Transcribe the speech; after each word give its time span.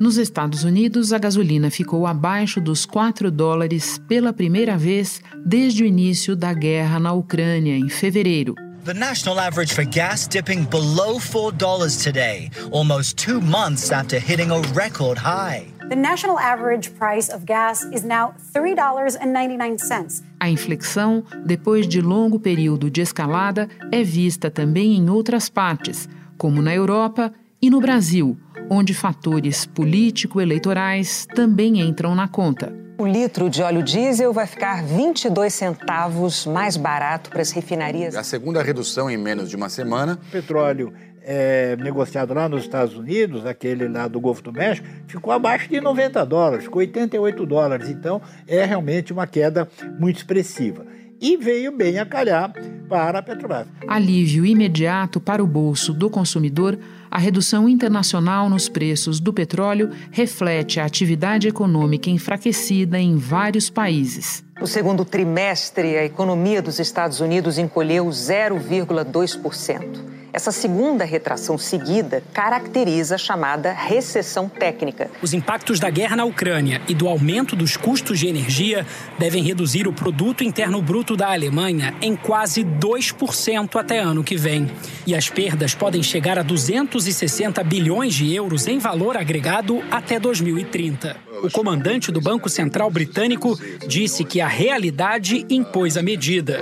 Nos 0.00 0.16
Estados 0.16 0.64
Unidos, 0.64 1.12
a 1.12 1.18
gasolina 1.18 1.70
ficou 1.70 2.06
abaixo 2.06 2.60
dos 2.60 2.86
4 2.86 3.30
dólares 3.30 3.98
pela 4.08 4.32
primeira 4.32 4.76
vez 4.76 5.20
desde 5.44 5.82
o 5.82 5.86
início 5.86 6.34
da 6.34 6.52
guerra 6.52 6.98
na 6.98 7.12
Ucrânia, 7.12 7.76
em 7.76 7.88
fevereiro. 7.88 8.54
The 8.84 8.94
national 8.94 9.38
average 9.38 9.74
for 9.74 9.84
gas 9.84 10.26
dipping 10.28 10.64
below 10.64 11.18
$4 11.18 12.02
today, 12.02 12.50
almost 12.70 13.16
two 13.16 13.40
months 13.40 13.90
after 13.90 14.18
hitting 14.18 14.50
a 14.50 14.60
record 14.74 15.18
high. 15.18 15.66
The 15.88 15.96
national 15.96 16.38
average 16.38 16.94
price 16.96 17.28
of 17.28 17.44
gas 17.44 17.84
is 17.92 18.04
now 18.04 18.34
$3.99. 18.54 20.22
A 20.38 20.50
inflexão, 20.50 21.24
depois 21.44 21.88
de 21.88 22.00
longo 22.00 22.38
período 22.38 22.90
de 22.90 23.00
escalada, 23.00 23.68
é 23.90 24.02
vista 24.02 24.50
também 24.50 24.94
em 24.94 25.08
outras 25.08 25.48
partes, 25.48 26.08
como 26.36 26.60
na 26.60 26.74
Europa 26.74 27.32
e 27.60 27.70
no 27.70 27.80
Brasil, 27.80 28.36
onde 28.68 28.92
fatores 28.92 29.64
político-eleitorais 29.64 31.26
também 31.34 31.80
entram 31.80 32.14
na 32.14 32.28
conta. 32.28 32.72
O 32.98 33.06
litro 33.06 33.50
de 33.50 33.62
óleo 33.62 33.82
diesel 33.82 34.32
vai 34.32 34.46
ficar 34.46 34.82
22 34.82 35.52
centavos 35.52 36.46
mais 36.46 36.78
barato 36.78 37.28
para 37.28 37.42
as 37.42 37.50
refinarias. 37.50 38.16
A 38.16 38.22
segunda 38.22 38.62
redução 38.62 39.10
em 39.10 39.18
menos 39.18 39.50
de 39.50 39.56
uma 39.56 39.68
semana. 39.68 40.18
O 40.28 40.30
petróleo 40.30 40.94
é, 41.26 41.76
negociado 41.76 42.32
lá 42.32 42.48
nos 42.48 42.62
Estados 42.62 42.96
Unidos, 42.96 43.44
aquele 43.44 43.88
lá 43.88 44.06
do 44.06 44.20
Golfo 44.20 44.42
do 44.42 44.52
México, 44.52 44.86
ficou 45.08 45.32
abaixo 45.32 45.68
de 45.68 45.80
90 45.80 46.24
dólares, 46.24 46.64
ficou 46.64 46.78
88 46.78 47.44
dólares. 47.44 47.90
Então 47.90 48.22
é 48.46 48.64
realmente 48.64 49.12
uma 49.12 49.26
queda 49.26 49.68
muito 49.98 50.18
expressiva 50.18 50.86
e 51.20 51.36
veio 51.36 51.72
bem 51.72 51.98
a 51.98 52.06
calhar 52.06 52.52
para 52.88 53.18
a 53.18 53.22
Petrobras. 53.22 53.66
Alívio 53.88 54.46
imediato 54.46 55.20
para 55.20 55.42
o 55.42 55.46
bolso 55.46 55.92
do 55.92 56.08
consumidor, 56.08 56.78
a 57.10 57.18
redução 57.18 57.68
internacional 57.68 58.48
nos 58.48 58.68
preços 58.68 59.18
do 59.18 59.32
petróleo 59.32 59.90
reflete 60.10 60.78
a 60.78 60.84
atividade 60.84 61.48
econômica 61.48 62.10
enfraquecida 62.10 62.98
em 62.98 63.16
vários 63.16 63.70
países. 63.70 64.44
No 64.60 64.66
segundo 64.66 65.04
trimestre, 65.04 65.96
a 65.96 66.04
economia 66.04 66.62
dos 66.62 66.78
Estados 66.78 67.20
Unidos 67.20 67.58
encolheu 67.58 68.06
0,2%. 68.06 70.15
Essa 70.36 70.52
segunda 70.52 71.02
retração 71.02 71.56
seguida 71.56 72.22
caracteriza 72.34 73.14
a 73.14 73.18
chamada 73.18 73.72
recessão 73.72 74.50
técnica. 74.50 75.10
Os 75.22 75.32
impactos 75.32 75.80
da 75.80 75.88
guerra 75.88 76.14
na 76.14 76.26
Ucrânia 76.26 76.82
e 76.86 76.94
do 76.94 77.08
aumento 77.08 77.56
dos 77.56 77.74
custos 77.74 78.18
de 78.18 78.28
energia 78.28 78.86
devem 79.18 79.42
reduzir 79.42 79.88
o 79.88 79.94
produto 79.94 80.44
interno 80.44 80.82
bruto 80.82 81.16
da 81.16 81.32
Alemanha 81.32 81.94
em 82.02 82.14
quase 82.14 82.62
2% 82.62 83.76
até 83.76 83.98
ano 83.98 84.22
que 84.22 84.36
vem. 84.36 84.70
E 85.06 85.14
as 85.14 85.30
perdas 85.30 85.74
podem 85.74 86.02
chegar 86.02 86.38
a 86.38 86.42
260 86.42 87.64
bilhões 87.64 88.12
de 88.12 88.34
euros 88.34 88.66
em 88.66 88.78
valor 88.78 89.16
agregado 89.16 89.82
até 89.90 90.20
2030. 90.20 91.16
O 91.44 91.50
comandante 91.50 92.12
do 92.12 92.20
Banco 92.20 92.50
Central 92.50 92.90
Britânico 92.90 93.58
disse 93.88 94.22
que 94.22 94.42
a 94.42 94.48
realidade 94.48 95.46
impôs 95.48 95.96
a 95.96 96.02
medida. 96.02 96.60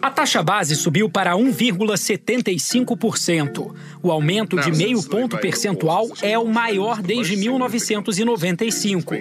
A 0.00 0.10
taxa 0.10 0.42
base 0.42 0.74
subiu 0.76 1.08
para 1.08 1.32
1,75%. 1.32 3.74
O 4.02 4.12
aumento 4.12 4.60
de 4.60 4.70
meio 4.70 5.02
ponto 5.02 5.38
percentual 5.38 6.06
é 6.22 6.38
o 6.38 6.46
maior 6.46 7.00
desde 7.02 7.36
1995. 7.36 9.14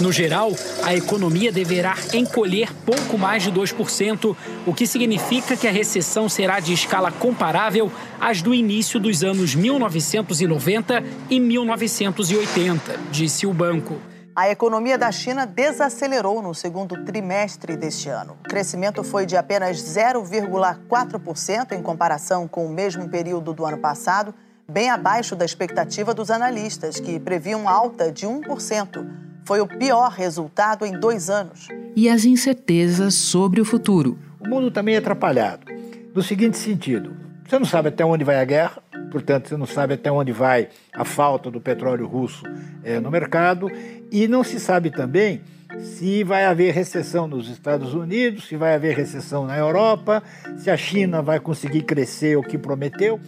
No 0.00 0.12
geral, 0.12 0.52
a 0.84 0.94
economia 0.94 1.50
deverá 1.50 1.96
encolher 2.12 2.72
pouco 2.84 3.18
mais 3.18 3.42
de 3.42 3.50
2%, 3.50 4.36
o 4.66 4.74
que 4.74 4.86
significa 4.86 5.56
que 5.56 5.66
a 5.66 5.72
recessão 5.72 6.28
será 6.28 6.60
de 6.60 6.72
escala 6.72 7.10
comparável 7.10 7.90
às 8.20 8.40
do 8.42 8.54
início 8.54 9.00
dos 9.00 9.24
anos 9.24 9.54
1990 9.54 11.02
e 11.28 11.40
1980, 11.40 13.00
disse 13.10 13.46
o 13.46 13.52
banco. 13.52 14.09
A 14.34 14.48
economia 14.48 14.96
da 14.96 15.10
China 15.10 15.44
desacelerou 15.44 16.40
no 16.40 16.54
segundo 16.54 17.04
trimestre 17.04 17.76
deste 17.76 18.08
ano. 18.08 18.36
O 18.44 18.48
crescimento 18.48 19.02
foi 19.02 19.26
de 19.26 19.36
apenas 19.36 19.78
0,4% 19.78 21.72
em 21.72 21.82
comparação 21.82 22.46
com 22.46 22.64
o 22.64 22.70
mesmo 22.70 23.08
período 23.08 23.52
do 23.52 23.66
ano 23.66 23.78
passado, 23.78 24.32
bem 24.68 24.88
abaixo 24.88 25.34
da 25.34 25.44
expectativa 25.44 26.14
dos 26.14 26.30
analistas, 26.30 27.00
que 27.00 27.18
previam 27.18 27.68
alta 27.68 28.12
de 28.12 28.24
1%. 28.24 29.04
Foi 29.44 29.60
o 29.60 29.66
pior 29.66 30.12
resultado 30.12 30.86
em 30.86 30.92
dois 30.92 31.28
anos. 31.28 31.66
E 31.96 32.08
as 32.08 32.24
incertezas 32.24 33.14
sobre 33.14 33.60
o 33.60 33.64
futuro. 33.64 34.16
O 34.38 34.48
mundo 34.48 34.70
também 34.70 34.94
é 34.94 34.98
atrapalhado. 34.98 35.66
No 36.14 36.22
seguinte 36.22 36.56
sentido: 36.56 37.16
você 37.44 37.58
não 37.58 37.66
sabe 37.66 37.88
até 37.88 38.04
onde 38.04 38.22
vai 38.22 38.40
a 38.40 38.44
guerra, 38.44 38.80
portanto, 39.10 39.48
você 39.48 39.56
não 39.56 39.66
sabe 39.66 39.94
até 39.94 40.10
onde 40.10 40.30
vai 40.30 40.68
a 40.92 41.04
falta 41.04 41.50
do 41.50 41.60
petróleo 41.60 42.06
russo 42.06 42.44
é, 42.84 43.00
no 43.00 43.10
mercado, 43.10 43.68
e 44.10 44.26
não 44.28 44.42
se 44.42 44.58
sabe 44.58 44.90
também 44.90 45.40
se 45.78 46.24
vai 46.24 46.44
haver 46.44 46.74
recessão 46.74 47.26
nos 47.26 47.48
Estados 47.48 47.94
Unidos, 47.94 48.48
se 48.48 48.56
vai 48.56 48.74
haver 48.74 48.96
recessão 48.96 49.46
na 49.46 49.56
Europa, 49.56 50.22
se 50.58 50.70
a 50.70 50.76
China 50.76 51.22
vai 51.22 51.38
conseguir 51.38 51.82
crescer 51.82 52.36
o 52.36 52.42
que 52.42 52.58
prometeu. 52.58 53.20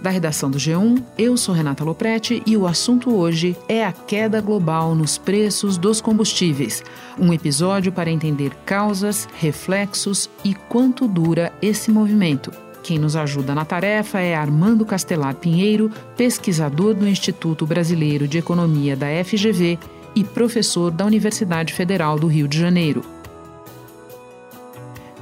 Da 0.00 0.10
redação 0.10 0.50
do 0.50 0.58
G1, 0.58 1.02
eu 1.16 1.34
sou 1.34 1.54
Renata 1.54 1.82
Loprete 1.82 2.42
e 2.46 2.58
o 2.58 2.66
assunto 2.66 3.16
hoje 3.16 3.56
é 3.66 3.82
a 3.82 3.90
queda 3.90 4.38
global 4.38 4.94
nos 4.94 5.16
preços 5.16 5.78
dos 5.78 5.98
combustíveis. 5.98 6.84
Um 7.18 7.32
episódio 7.32 7.90
para 7.90 8.10
entender 8.10 8.54
causas, 8.66 9.26
reflexos 9.38 10.28
e 10.44 10.54
quanto 10.54 11.08
dura 11.08 11.50
esse 11.62 11.90
movimento. 11.90 12.63
Quem 12.84 12.98
nos 12.98 13.16
ajuda 13.16 13.54
na 13.54 13.64
tarefa 13.64 14.20
é 14.20 14.34
Armando 14.34 14.84
Castelar 14.84 15.34
Pinheiro, 15.36 15.90
pesquisador 16.18 16.92
do 16.92 17.08
Instituto 17.08 17.66
Brasileiro 17.66 18.28
de 18.28 18.36
Economia 18.36 18.94
da 18.94 19.06
FGV 19.24 19.78
e 20.14 20.22
professor 20.22 20.90
da 20.90 21.06
Universidade 21.06 21.72
Federal 21.72 22.18
do 22.18 22.26
Rio 22.26 22.46
de 22.46 22.58
Janeiro. 22.58 23.02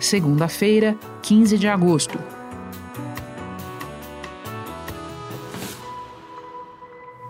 Segunda-feira, 0.01 0.97
15 1.22 1.56
de 1.56 1.69
agosto. 1.69 2.19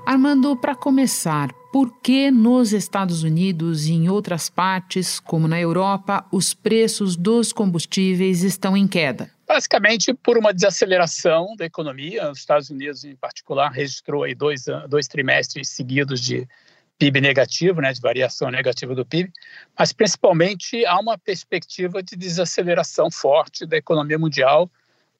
Armando, 0.06 0.56
para 0.56 0.74
começar, 0.74 1.54
por 1.72 2.02
que 2.02 2.30
nos 2.30 2.74
Estados 2.74 3.22
Unidos 3.22 3.86
e 3.86 3.92
em 3.92 4.08
outras 4.10 4.50
partes, 4.50 5.18
como 5.18 5.48
na 5.48 5.58
Europa, 5.58 6.24
os 6.30 6.52
preços 6.52 7.16
dos 7.16 7.50
combustíveis 7.50 8.42
estão 8.42 8.76
em 8.76 8.86
queda? 8.86 9.30
Basicamente 9.48 10.12
por 10.12 10.36
uma 10.36 10.52
desaceleração 10.52 11.56
da 11.56 11.64
economia. 11.64 12.30
Os 12.30 12.38
Estados 12.38 12.68
Unidos, 12.68 13.04
em 13.04 13.16
particular, 13.16 13.70
registrou 13.70 14.22
aí 14.22 14.34
dois, 14.34 14.66
dois 14.88 15.08
trimestres 15.08 15.70
seguidos 15.70 16.20
de 16.20 16.46
PIB 16.98 17.22
negativo, 17.22 17.80
né, 17.80 17.92
de 17.92 18.00
variação 18.00 18.50
negativa 18.50 18.94
do 18.94 19.04
PIB, 19.04 19.32
mas 19.76 19.92
principalmente 19.92 20.84
há 20.84 21.00
uma 21.00 21.18
perspectiva 21.18 22.02
de 22.02 22.14
desaceleração 22.14 23.10
forte 23.10 23.66
da 23.66 23.76
economia 23.76 24.18
mundial 24.18 24.70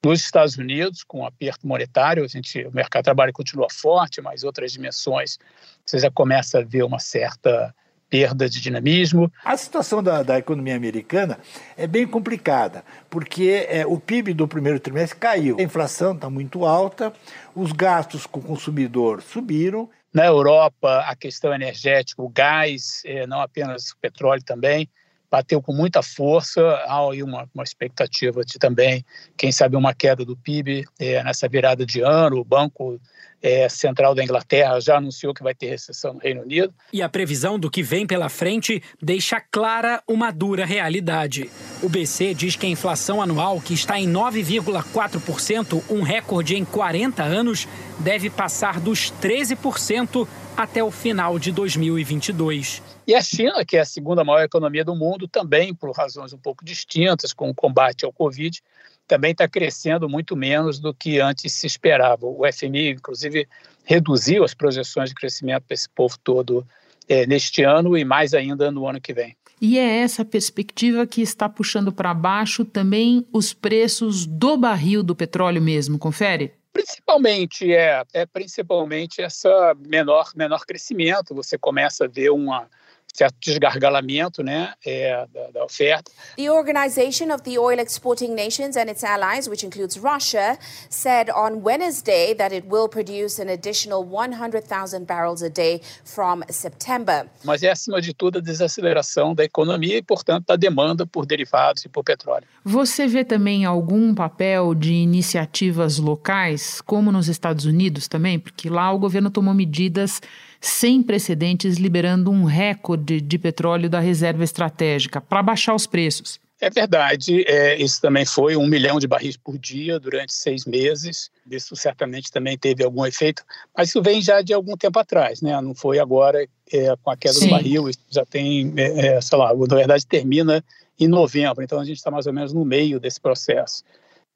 nos 0.03 0.19
Estados 0.19 0.57
Unidos, 0.57 1.03
com 1.03 1.21
um 1.21 1.25
aperto 1.25 1.65
monetário, 1.65 2.23
a 2.23 2.27
gente, 2.27 2.65
o 2.65 2.71
mercado 2.71 3.03
de 3.03 3.05
trabalho 3.05 3.31
continua 3.31 3.67
forte, 3.71 4.21
mas 4.21 4.43
outras 4.43 4.71
dimensões 4.73 5.39
você 5.85 5.97
já 5.97 6.11
começa 6.11 6.59
a 6.59 6.63
ver 6.63 6.83
uma 6.83 6.99
certa 6.99 7.73
perda 8.09 8.47
de 8.47 8.61
dinamismo. 8.61 9.31
A 9.43 9.57
situação 9.57 10.03
da, 10.03 10.21
da 10.21 10.37
economia 10.37 10.75
americana 10.75 11.39
é 11.77 11.87
bem 11.87 12.05
complicada, 12.05 12.83
porque 13.09 13.65
é, 13.67 13.87
o 13.87 13.99
PIB 13.99 14.33
do 14.33 14.47
primeiro 14.47 14.79
trimestre 14.79 15.17
caiu, 15.17 15.57
a 15.57 15.63
inflação 15.63 16.13
está 16.13 16.29
muito 16.29 16.65
alta, 16.65 17.13
os 17.55 17.71
gastos 17.71 18.27
com 18.27 18.39
o 18.39 18.43
consumidor 18.43 19.21
subiram. 19.21 19.89
Na 20.13 20.25
Europa, 20.25 20.99
a 21.07 21.15
questão 21.15 21.51
energética, 21.55 22.21
o 22.21 22.29
gás, 22.29 23.01
é, 23.03 23.25
não 23.25 23.41
apenas 23.41 23.89
o 23.91 23.97
petróleo 23.97 24.43
também, 24.43 24.87
bateu 25.33 25.59
com 25.63 25.73
muita 25.73 26.03
força. 26.03 26.61
Há 26.85 27.09
aí 27.09 27.23
uma, 27.23 27.49
uma 27.55 27.63
expectativa 27.63 28.45
de 28.45 28.59
também, 28.59 29.03
quem 29.35 29.51
sabe, 29.51 29.75
uma 29.75 29.91
queda 29.91 30.23
do 30.23 30.37
PIB 30.37 30.85
é, 30.99 31.23
nessa 31.23 31.47
virada 31.47 31.83
de 31.83 32.01
ano. 32.01 32.37
O 32.37 32.43
Banco 32.43 33.01
é, 33.41 33.67
Central 33.67 34.13
da 34.13 34.23
Inglaterra 34.23 34.79
já 34.79 34.97
anunciou 34.97 35.33
que 35.33 35.41
vai 35.41 35.55
ter 35.55 35.69
recessão 35.69 36.13
no 36.13 36.19
Reino 36.19 36.43
Unido. 36.43 36.71
E 36.93 37.01
a 37.01 37.09
previsão 37.09 37.57
do 37.57 37.71
que 37.71 37.81
vem 37.81 38.05
pela 38.05 38.29
frente 38.29 38.83
deixa 39.01 39.41
clara 39.41 40.03
uma 40.07 40.29
dura 40.29 40.67
realidade. 40.67 41.49
O 41.81 41.89
BC 41.89 42.35
diz 42.35 42.55
que 42.55 42.67
a 42.67 42.69
inflação 42.69 43.19
anual, 43.19 43.59
que 43.59 43.73
está 43.73 43.99
em 43.99 44.07
9,4%, 44.07 45.81
um 45.89 46.03
recorde 46.03 46.55
em 46.55 46.63
40 46.63 47.23
anos, 47.23 47.67
deve 47.97 48.29
passar 48.29 48.79
dos 48.79 49.11
13% 49.19 50.27
até 50.55 50.83
o 50.83 50.91
final 50.91 51.39
de 51.39 51.51
2022. 51.51 52.92
E 53.05 53.13
a 53.13 53.21
China, 53.21 53.65
que 53.65 53.75
é 53.75 53.81
a 53.81 53.85
segunda 53.85 54.23
maior 54.23 54.43
economia 54.43 54.85
do 54.85 54.95
mundo, 54.95 55.27
também 55.27 55.73
por 55.73 55.91
razões 55.91 56.31
um 56.31 56.37
pouco 56.37 56.63
distintas, 56.63 57.33
com 57.33 57.49
o 57.49 57.55
combate 57.55 58.05
ao 58.05 58.13
Covid, 58.13 58.61
também 59.07 59.31
está 59.31 59.47
crescendo 59.47 60.07
muito 60.07 60.35
menos 60.35 60.79
do 60.79 60.93
que 60.93 61.19
antes 61.19 61.51
se 61.53 61.67
esperava. 61.67 62.25
O 62.25 62.41
FMI, 62.51 62.91
inclusive, 62.91 63.47
reduziu 63.83 64.43
as 64.43 64.53
projeções 64.53 65.09
de 65.09 65.15
crescimento 65.15 65.63
para 65.63 65.73
esse 65.73 65.89
povo 65.89 66.17
todo 66.23 66.65
é, 67.07 67.27
neste 67.27 67.63
ano 67.63 67.97
e 67.97 68.05
mais 68.05 68.33
ainda 68.33 68.71
no 68.71 68.87
ano 68.87 69.01
que 69.01 69.13
vem. 69.13 69.35
E 69.61 69.77
é 69.77 69.99
essa 69.99 70.25
perspectiva 70.25 71.05
que 71.05 71.21
está 71.21 71.47
puxando 71.47 71.91
para 71.91 72.13
baixo 72.13 72.65
também 72.65 73.25
os 73.31 73.53
preços 73.53 74.25
do 74.25 74.57
barril 74.57 75.03
do 75.03 75.15
petróleo 75.15 75.61
mesmo, 75.61 75.97
confere? 75.97 76.53
Principalmente 76.71 77.73
é, 77.73 78.03
é 78.13 78.25
principalmente 78.25 79.21
essa 79.21 79.75
menor 79.87 80.31
menor 80.35 80.65
crescimento. 80.65 81.35
Você 81.35 81.57
começa 81.57 82.05
a 82.05 82.07
ver 82.07 82.31
uma 82.31 82.67
certo 83.13 83.35
desgargalamento 83.39 84.43
né, 84.43 84.73
é, 84.83 85.25
da, 85.31 85.51
da, 85.51 85.63
oferta. 85.63 86.11
The 86.35 86.51
Organization 86.51 87.31
of 87.31 87.43
the 87.43 87.59
Oil 87.59 87.79
Exporting 87.79 88.33
Nations 88.33 88.75
and 88.75 88.89
its 88.89 89.03
allies, 89.03 89.47
which 89.47 89.63
includes 89.63 89.99
Russia, 89.99 90.57
said 90.89 91.29
on 91.29 91.61
Wednesday 91.63 92.33
that 92.33 92.53
it 92.53 92.67
will 92.67 92.89
produce 92.89 93.39
an 93.39 93.49
additional 93.49 94.03
100,000 94.03 95.05
barrels 95.05 95.43
a 95.43 95.49
day 95.49 95.81
from 96.03 96.43
September. 96.49 97.27
Mas 97.43 97.61
é, 97.61 97.69
acima 97.69 98.01
de 98.01 98.13
tudo, 98.13 98.39
a 98.39 98.41
desaceleração 98.41 99.35
da 99.35 99.43
economia 99.43 99.97
e, 99.97 100.01
portanto, 100.01 100.47
da 100.47 100.55
demanda 100.55 101.05
por 101.05 101.25
derivados 101.25 101.85
e 101.85 101.89
por 101.89 102.03
petróleo. 102.03 102.47
Você 102.65 103.05
vê 103.05 103.23
também 103.23 103.65
algum 103.65 104.15
papel 104.15 104.73
de 104.73 104.93
iniciativas 104.93 105.99
locais, 105.99 106.81
como 106.81 107.11
nos 107.11 107.27
Estados 107.27 107.65
Unidos 107.65 108.07
também? 108.07 108.39
Porque 108.39 108.69
lá 108.69 108.91
o 108.91 108.97
governo 108.97 109.29
tomou 109.29 109.53
medidas 109.53 110.21
sem 110.63 111.03
precedentes, 111.03 111.75
liberando 111.75 112.31
um 112.31 112.45
recorde 112.45 113.19
de 113.19 113.37
petróleo 113.37 113.89
da 113.89 113.99
reserva 113.99 114.45
estratégica 114.45 115.19
para 115.19 115.43
baixar 115.43 115.75
os 115.75 115.85
preços. 115.85 116.39
É 116.61 116.69
verdade, 116.69 117.43
é, 117.45 117.75
isso 117.75 117.99
também 117.99 118.25
foi 118.25 118.55
um 118.55 118.65
milhão 118.65 118.97
de 118.97 119.05
barris 119.05 119.35
por 119.35 119.57
dia 119.57 119.99
durante 119.99 120.31
seis 120.31 120.63
meses. 120.63 121.29
Isso 121.51 121.75
certamente 121.75 122.31
também 122.31 122.57
teve 122.57 122.81
algum 122.81 123.05
efeito, 123.05 123.43
mas 123.75 123.89
isso 123.89 124.01
vem 124.01 124.21
já 124.21 124.41
de 124.41 124.53
algum 124.53 124.77
tempo 124.77 124.97
atrás, 124.97 125.41
né? 125.41 125.59
Não 125.59 125.75
foi 125.75 125.99
agora 125.99 126.47
é, 126.71 126.95
com 127.03 127.11
a 127.11 127.17
queda 127.17 127.33
Sim. 127.33 127.47
do 127.47 127.51
barril, 127.51 127.89
isso 127.89 127.99
já 128.09 128.25
tem, 128.25 128.73
é, 128.77 129.07
é, 129.07 129.21
sei 129.21 129.37
lá, 129.37 129.53
na 129.53 129.75
verdade 129.75 130.07
termina 130.07 130.63
em 130.97 131.09
novembro, 131.09 131.61
então 131.61 131.77
a 131.77 131.83
gente 131.83 131.97
está 131.97 132.09
mais 132.09 132.25
ou 132.25 132.31
menos 132.31 132.53
no 132.53 132.63
meio 132.63 133.01
desse 133.01 133.19
processo. 133.19 133.83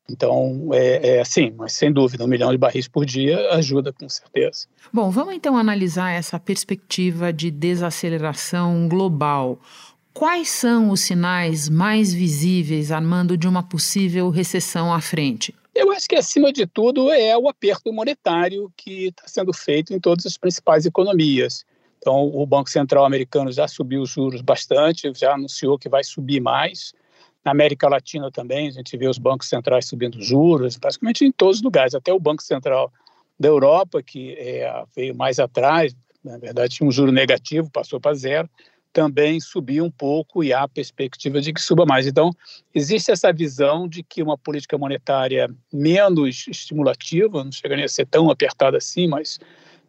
Então, 0.09 0.69
é, 0.73 1.17
é 1.17 1.21
assim, 1.21 1.53
mas 1.57 1.73
sem 1.73 1.91
dúvida, 1.91 2.23
um 2.23 2.27
milhão 2.27 2.51
de 2.51 2.57
barris 2.57 2.87
por 2.87 3.05
dia 3.05 3.51
ajuda 3.51 3.91
com 3.91 4.07
certeza. 4.07 4.67
Bom, 4.91 5.09
vamos 5.09 5.35
então 5.35 5.57
analisar 5.57 6.11
essa 6.11 6.39
perspectiva 6.39 7.33
de 7.33 7.51
desaceleração 7.51 8.87
global. 8.87 9.59
Quais 10.13 10.49
são 10.49 10.89
os 10.89 11.01
sinais 11.01 11.69
mais 11.69 12.13
visíveis, 12.13 12.91
Armando, 12.91 13.37
de 13.37 13.47
uma 13.47 13.61
possível 13.61 14.29
recessão 14.29 14.91
à 14.91 14.99
frente? 14.99 15.53
Eu 15.75 15.91
acho 15.91 16.07
que, 16.07 16.15
acima 16.15 16.51
de 16.51 16.65
tudo, 16.65 17.11
é 17.11 17.37
o 17.37 17.47
aperto 17.47 17.93
monetário 17.93 18.71
que 18.75 19.09
está 19.09 19.27
sendo 19.27 19.53
feito 19.53 19.93
em 19.93 19.99
todas 19.99 20.25
as 20.25 20.35
principais 20.35 20.87
economias. 20.87 21.63
Então, 21.99 22.31
o 22.33 22.45
Banco 22.47 22.69
Central 22.69 23.05
americano 23.05 23.51
já 23.51 23.67
subiu 23.67 24.01
os 24.01 24.09
juros 24.09 24.41
bastante, 24.41 25.11
já 25.13 25.35
anunciou 25.35 25.77
que 25.77 25.87
vai 25.87 26.03
subir 26.03 26.39
mais. 26.39 26.93
Na 27.43 27.51
América 27.51 27.87
Latina 27.87 28.29
também, 28.31 28.67
a 28.67 28.71
gente 28.71 28.95
vê 28.97 29.07
os 29.07 29.17
bancos 29.17 29.47
centrais 29.47 29.85
subindo 29.85 30.21
juros, 30.21 30.75
basicamente 30.77 31.23
em 31.23 31.31
todos 31.31 31.57
os 31.57 31.63
lugares, 31.63 31.95
até 31.95 32.11
o 32.11 32.19
Banco 32.19 32.43
Central 32.43 32.91
da 33.39 33.47
Europa, 33.47 34.01
que 34.01 34.33
é, 34.33 34.83
veio 34.95 35.15
mais 35.15 35.39
atrás, 35.39 35.95
na 36.23 36.37
verdade 36.37 36.75
tinha 36.75 36.87
um 36.87 36.91
juro 36.91 37.11
negativo, 37.11 37.69
passou 37.69 37.99
para 37.99 38.15
zero, 38.15 38.49
também 38.91 39.39
subiu 39.39 39.85
um 39.85 39.91
pouco 39.91 40.43
e 40.43 40.51
há 40.51 40.67
perspectiva 40.67 41.39
de 41.39 41.53
que 41.53 41.61
suba 41.61 41.85
mais. 41.85 42.07
Então, 42.07 42.31
existe 42.73 43.11
essa 43.11 43.31
visão 43.31 43.87
de 43.87 44.01
que 44.01 44.23
uma 44.23 44.37
política 44.37 44.77
monetária 44.77 45.47
menos 45.71 46.47
estimulativa, 46.47 47.43
não 47.43 47.51
chega 47.51 47.75
nem 47.75 47.85
a 47.85 47.89
ser 47.89 48.07
tão 48.07 48.31
apertada 48.31 48.77
assim, 48.77 49.07
mas 49.07 49.39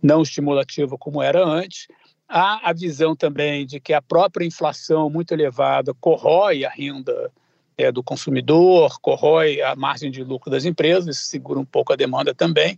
não 0.03 0.23
estimulativa 0.23 0.99
como 0.99 1.23
era 1.23 1.43
antes, 1.43 1.89
Há 2.29 2.69
a 2.69 2.73
visão 2.73 3.17
também 3.17 3.65
de 3.67 3.81
que 3.81 3.95
a 3.95 4.03
própria 4.03 4.45
inflação 4.45 5.09
muito 5.09 5.33
elevada 5.33 5.95
corrói 5.95 6.65
a 6.65 6.71
renda 6.71 7.33
é, 7.79 7.93
do 7.93 8.03
consumidor, 8.03 8.99
corrói 9.01 9.63
a 9.63 9.77
margem 9.77 10.11
de 10.11 10.25
lucro 10.25 10.51
das 10.51 10.65
empresas, 10.65 11.17
segura 11.17 11.61
um 11.61 11.65
pouco 11.65 11.93
a 11.93 11.97
demanda 11.97 12.35
também. 12.35 12.77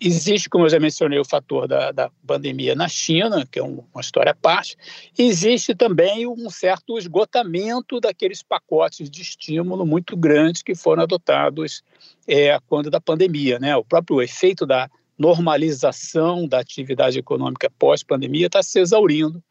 Existe, 0.00 0.48
como 0.48 0.64
eu 0.64 0.70
já 0.70 0.78
mencionei, 0.78 1.18
o 1.18 1.24
fator 1.24 1.66
da, 1.66 1.90
da 1.90 2.10
pandemia 2.24 2.76
na 2.76 2.86
China, 2.86 3.44
que 3.44 3.58
é 3.58 3.62
um, 3.62 3.82
uma 3.92 4.00
história 4.00 4.30
à 4.30 4.34
parte. 4.34 4.76
Existe 5.18 5.74
também 5.74 6.28
um 6.28 6.48
certo 6.48 6.96
esgotamento 6.96 7.98
daqueles 7.98 8.40
pacotes 8.40 9.10
de 9.10 9.20
estímulo 9.20 9.84
muito 9.84 10.16
grandes 10.16 10.62
que 10.62 10.76
foram 10.76 11.02
adotados 11.02 11.82
é, 12.28 12.56
quando 12.68 12.88
da 12.88 13.00
pandemia. 13.00 13.58
Né? 13.58 13.76
O 13.76 13.84
próprio 13.84 14.22
efeito 14.22 14.64
da 14.64 14.88
normalização 15.18 16.46
da 16.46 16.58
atividade 16.58 17.18
econômica 17.18 17.70
pós-pandemia 17.78 18.46
está 18.46 18.62
se 18.62 18.78
exaurindo 18.78 19.42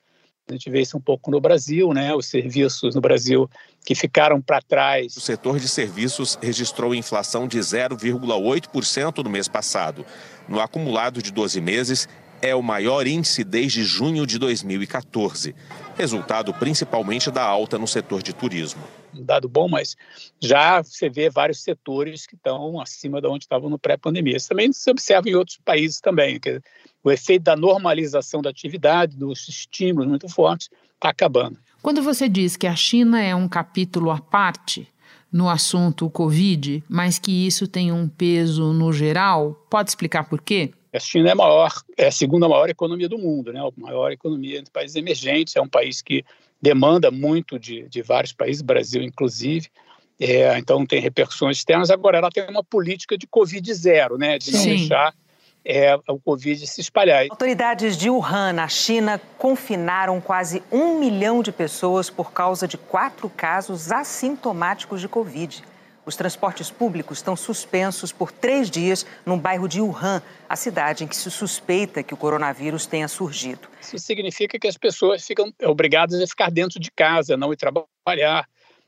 a 0.48 0.54
gente 0.54 0.70
vê 0.70 0.82
isso 0.82 0.96
um 0.96 1.02
pouco 1.02 1.32
no 1.32 1.42
Brasil, 1.42 1.92
né? 1.92 2.14
Os 2.14 2.28
serviços 2.28 2.94
no 2.94 3.02
Brasil 3.02 3.50
que 3.84 3.96
ficaram 3.96 4.40
para 4.40 4.62
trás. 4.62 5.18
O 5.18 5.22
setor 5.22 5.60
de 5.60 5.68
serviços 5.68 6.38
registrou 6.40 6.94
inflação 6.94 7.48
de 7.48 7.58
0,8% 7.58 9.24
no 9.24 9.30
mês 9.30 9.48
passado. 9.48 10.06
No 10.48 10.60
acumulado 10.60 11.20
de 11.20 11.32
12 11.32 11.60
meses, 11.60 12.08
é 12.44 12.54
o 12.54 12.62
maior 12.62 13.08
índice 13.08 13.44
desde 13.44 13.84
junho 13.84 14.24
de 14.28 14.38
2014, 14.38 15.56
resultado 15.98 16.54
principalmente 16.54 17.32
da 17.32 17.44
alta 17.44 17.80
no 17.80 17.88
setor 17.88 18.22
de 18.22 18.32
turismo. 18.32 18.84
Um 19.18 19.24
dado 19.24 19.48
bom, 19.48 19.68
mas 19.68 19.96
já 20.40 20.82
você 20.82 21.10
vê 21.10 21.30
vários 21.30 21.64
setores 21.64 22.26
que 22.26 22.36
estão 22.36 22.80
acima 22.80 23.22
de 23.22 23.28
onde 23.28 23.46
estavam 23.46 23.70
no 23.70 23.80
pré-pandemia. 23.80 24.38
Isso 24.38 24.50
também 24.50 24.72
se 24.72 24.90
observa 24.90 25.30
em 25.30 25.36
outros 25.36 25.58
países 25.64 26.00
também. 26.00 26.40
Que 26.40 26.60
o 27.04 27.12
efeito 27.12 27.44
da 27.44 27.56
normalização 27.56 28.42
da 28.42 28.50
atividade, 28.50 29.18
dos 29.18 29.48
estímulos 29.48 30.08
muito 30.08 30.28
fortes, 30.28 30.70
está 30.94 31.10
acabando. 31.10 31.58
Quando 31.82 32.02
você 32.02 32.28
diz 32.28 32.58
que 32.58 32.68
a 32.68 32.76
China 32.76 33.22
é 33.22 33.36
um 33.36 33.48
capítulo 33.48 34.10
à 34.10 34.20
parte 34.20 34.88
no 35.32 35.50
assunto 35.50 36.10
Covid, 36.10 36.84
mas 36.90 37.20
que 37.20 37.46
isso 37.46 37.68
tem 37.68 37.92
um 37.92 38.08
peso 38.08 38.74
no 38.74 38.94
geral, 38.94 39.54
pode 39.70 39.90
explicar 39.90 40.30
por 40.30 40.42
quê? 40.42 40.72
A 40.94 41.00
China 41.00 41.28
é 41.28 41.32
a 41.34 41.36
maior, 41.36 41.72
é 41.98 42.08
a 42.08 42.12
segunda 42.12 42.48
maior 42.48 42.70
economia 42.70 43.10
do 43.10 43.18
mundo, 43.18 43.52
né? 43.52 43.60
A 43.60 43.70
maior 43.80 44.12
economia 44.14 44.58
entre 44.58 44.72
países 44.72 44.96
emergentes. 44.96 45.54
É 45.56 45.62
um 45.62 45.68
país 45.68 46.02
que 46.02 46.24
demanda 46.66 47.12
muito 47.12 47.60
de, 47.60 47.88
de 47.88 48.02
vários 48.02 48.34
países, 48.34 48.64
Brasil 48.64 49.04
inclusive. 49.04 49.70
É, 50.20 50.58
então 50.58 50.84
tem 50.84 51.00
repercussões 51.00 51.58
externas. 51.58 51.92
Agora 51.92 52.18
ela 52.18 52.32
tem 52.32 52.44
uma 52.50 52.64
política 52.64 53.16
de 53.16 53.28
Covid 53.28 53.72
zero, 53.72 54.18
né? 54.18 54.40
De 54.40 54.52
não 54.52 54.60
Sim. 54.60 54.70
deixar 54.70 55.14
é, 55.64 55.96
o 56.08 56.20
Covid 56.20 56.66
se 56.66 56.82
espalhar. 56.82 57.28
Autoridades 57.30 57.96
de 57.96 58.10
Wuhan, 58.10 58.54
na 58.54 58.68
China, 58.68 59.22
confinaram 59.38 60.20
quase 60.20 60.64
um 60.72 60.98
milhão 60.98 61.44
de 61.44 61.52
pessoas 61.52 62.10
por 62.10 62.32
causa 62.32 62.68
de 62.68 62.78
quatro 62.78 63.30
casos 63.30 63.92
assintomáticos 63.92 65.02
de 65.02 65.08
Covid. 65.08 65.64
Os 66.06 66.16
transportes 66.16 66.70
públicos 66.70 67.18
estão 67.18 67.36
suspensos 67.36 68.12
por 68.12 68.32
três 68.32 68.70
dias 68.70 69.06
no 69.26 69.38
bairro 69.38 69.68
de 69.68 69.82
Wuhan, 69.82 70.22
a 70.48 70.56
cidade 70.56 71.04
em 71.04 71.08
que 71.08 71.16
se 71.16 71.32
suspeita 71.32 72.04
que 72.04 72.14
o 72.14 72.18
coronavírus 72.18 72.86
tenha 72.86 73.08
surgido. 73.08 73.68
Isso 73.82 73.98
significa 73.98 74.60
que 74.60 74.68
as 74.68 74.78
pessoas 74.78 75.26
ficam 75.26 75.52
obrigadas 75.64 76.22
a 76.22 76.28
ficar 76.28 76.52
dentro 76.52 76.80
de 76.80 76.92
casa, 76.92 77.36
não 77.36 77.52
ir 77.52 77.58
trabalhar. 77.58 78.48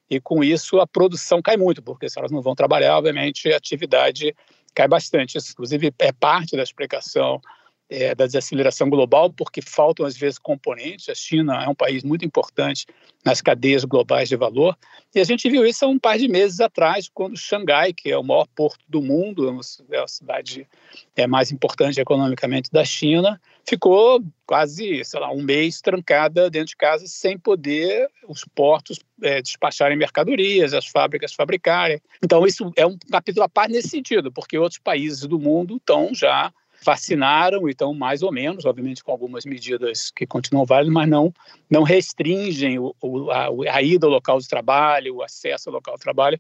E 0.10 0.22
com 0.22 0.44
isso 0.44 0.80
a 0.80 0.86
produção 0.86 1.42
cai 1.42 1.58
muito, 1.58 1.82
porque 1.82 2.08
se 2.08 2.20
elas 2.20 2.32
não 2.32 2.42
vão 2.42 2.54
trabalhar, 2.54 2.98
obviamente 2.98 3.52
a 3.52 3.58
atividade 3.58 4.36
cai 4.74 4.88
bastante. 4.88 5.38
Isso, 5.38 5.52
inclusive, 5.52 5.92
é 5.98 6.12
parte 6.12 6.56
da 6.56 6.62
explicação 6.62 7.42
é, 7.90 8.14
da 8.14 8.26
desaceleração 8.26 8.90
global, 8.90 9.32
porque 9.32 9.62
faltam, 9.62 10.06
às 10.06 10.18
vezes, 10.18 10.38
componentes. 10.38 11.08
A 11.10 11.16
China 11.16 11.64
é 11.64 11.68
um 11.68 11.76
país 11.76 12.04
muito 12.04 12.26
importante 12.26 12.86
nas 13.24 13.42
cadeias 13.42 13.84
globais 13.86 14.30
de 14.30 14.36
valor. 14.36 14.78
E 15.14 15.20
a 15.20 15.24
gente 15.24 15.50
viu 15.50 15.66
isso 15.66 15.86
há 15.86 15.88
um 15.88 15.98
par 15.98 16.18
de 16.18 16.28
meses 16.28 16.60
atrás, 16.60 17.10
quando 17.14 17.38
Xangai, 17.38 17.94
que 17.94 18.12
é 18.12 18.18
o 18.18 18.24
maior 18.24 18.48
porto 18.56 18.84
do 18.88 19.02
mundo, 19.02 19.62
é 19.92 19.98
a 20.00 20.08
cidade 20.08 20.68
é, 21.16 21.26
mais 21.26 21.52
importante 21.52 22.00
economicamente 22.00 22.70
da 22.72 22.84
China, 22.84 23.40
ficou 23.66 24.24
quase, 24.46 25.04
sei 25.04 25.20
lá, 25.20 25.32
um 25.32 25.42
mês 25.42 25.82
trancada 25.82 26.50
dentro 26.50 26.70
de 26.70 26.78
casa, 26.78 27.06
sem 27.08 27.38
poder 27.38 28.10
os 28.28 28.46
portos 28.56 29.00
é, 29.22 29.42
despacharem 29.42 29.98
mercadorias, 29.98 30.74
as 30.74 30.88
fábricas 30.88 31.34
fabricarem. 31.34 32.00
Então, 32.24 32.46
isso 32.46 32.72
é 32.76 32.86
um 32.86 32.98
capítulo 33.12 33.44
à 33.44 33.50
parte 33.50 33.72
nesse 33.72 33.90
sentido, 33.90 34.32
porque 34.32 34.58
outros 34.58 34.80
países 34.80 35.22
do 35.22 35.40
mundo 35.40 35.78
estão 35.78 36.14
já 36.14 36.54
vacinaram, 36.88 37.68
então 37.68 37.94
mais 37.94 38.24
ou 38.24 38.32
menos, 38.32 38.64
obviamente 38.64 39.04
com 39.04 39.12
algumas 39.12 39.46
medidas 39.46 40.10
que 40.10 40.26
continuam 40.26 40.66
válidas, 40.66 40.94
mas 40.94 41.10
não, 41.10 41.34
não 41.70 41.84
restringem 41.84 42.80
o, 42.80 42.96
o, 43.02 43.30
a, 43.30 43.50
a, 43.74 43.82
ida 43.82 44.08
ao 44.08 44.12
local 44.12 44.40
de 44.40 44.48
trabalho, 44.48 45.16
o 45.16 45.22
acesso 45.22 45.68
ao 45.68 45.76
local 45.76 45.96
de 45.96 46.02
trabalho, 46.02 46.40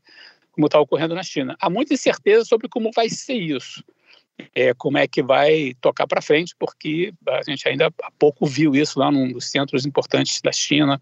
como 0.53 0.67
está 0.67 0.79
ocorrendo 0.79 1.13
na 1.13 1.21
China. 1.21 1.57
Há 1.59 1.69
muita 1.69 1.93
incerteza 1.93 2.45
sobre 2.45 2.69
como 2.69 2.91
vai 2.95 3.09
ser 3.09 3.33
isso, 3.33 3.83
é, 4.55 4.73
como 4.73 4.97
é 4.97 5.05
que 5.05 5.21
vai 5.21 5.73
tocar 5.81 6.07
para 6.07 6.21
frente, 6.21 6.55
porque 6.57 7.13
a 7.27 7.41
gente 7.43 7.67
ainda 7.67 7.87
há 8.01 8.11
pouco 8.17 8.45
viu 8.45 8.73
isso 8.73 8.97
lá 8.97 9.11
num 9.11 9.33
dos 9.33 9.51
centros 9.51 9.85
importantes 9.85 10.39
da 10.41 10.53
China, 10.53 11.01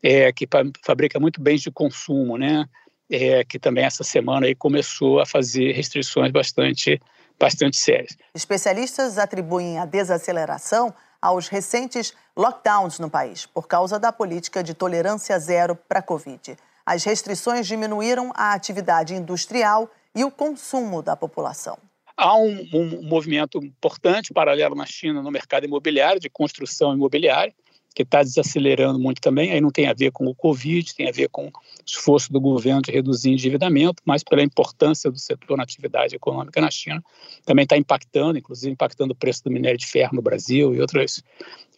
é, 0.00 0.32
que 0.32 0.46
fabrica 0.84 1.18
muito 1.18 1.40
bens 1.40 1.62
de 1.62 1.70
consumo, 1.72 2.38
né? 2.38 2.64
É, 3.10 3.44
que 3.44 3.58
também 3.58 3.84
essa 3.84 4.04
semana 4.04 4.46
aí 4.46 4.54
começou 4.54 5.20
a 5.20 5.26
fazer 5.26 5.72
restrições 5.72 6.30
bastante 6.30 6.98
bastante 7.38 7.76
sérias. 7.76 8.16
Especialistas 8.34 9.18
atribuem 9.18 9.78
a 9.78 9.84
desaceleração 9.84 10.94
aos 11.20 11.48
recentes 11.48 12.12
lockdowns 12.36 12.98
no 12.98 13.08
país, 13.08 13.46
por 13.46 13.66
causa 13.66 13.98
da 13.98 14.12
política 14.12 14.62
de 14.62 14.74
tolerância 14.74 15.38
zero 15.38 15.74
para 15.74 16.00
a 16.00 16.02
Covid. 16.02 16.56
As 16.84 17.02
restrições 17.04 17.66
diminuíram 17.66 18.30
a 18.34 18.52
atividade 18.52 19.14
industrial 19.14 19.90
e 20.14 20.22
o 20.22 20.30
consumo 20.30 21.02
da 21.02 21.16
população. 21.16 21.78
Há 22.16 22.36
um, 22.36 22.68
um 22.72 23.02
movimento 23.02 23.58
importante 23.58 24.32
paralelo 24.32 24.74
na 24.74 24.86
China 24.86 25.22
no 25.22 25.30
mercado 25.30 25.64
imobiliário, 25.64 26.20
de 26.20 26.28
construção 26.28 26.94
imobiliária, 26.94 27.52
que 27.94 28.02
está 28.02 28.22
desacelerando 28.22 28.98
muito 28.98 29.20
também. 29.20 29.52
Aí 29.52 29.60
não 29.60 29.70
tem 29.70 29.86
a 29.86 29.94
ver 29.94 30.10
com 30.10 30.26
o 30.26 30.34
Covid, 30.34 30.94
tem 30.94 31.08
a 31.08 31.12
ver 31.12 31.28
com 31.28 31.46
o 31.46 31.52
esforço 31.86 32.32
do 32.32 32.40
governo 32.40 32.82
de 32.82 32.90
reduzir 32.90 33.30
endividamento, 33.30 34.02
mas 34.04 34.24
pela 34.24 34.42
importância 34.42 35.10
do 35.10 35.18
setor 35.18 35.56
na 35.56 35.62
atividade 35.62 36.16
econômica 36.16 36.60
na 36.60 36.70
China, 36.70 37.02
também 37.44 37.62
está 37.62 37.76
impactando, 37.76 38.38
inclusive 38.38 38.72
impactando 38.72 39.12
o 39.12 39.16
preço 39.16 39.44
do 39.44 39.50
minério 39.50 39.78
de 39.78 39.86
ferro 39.86 40.16
no 40.16 40.22
Brasil 40.22 40.74
e 40.74 40.80
outras, 40.80 41.22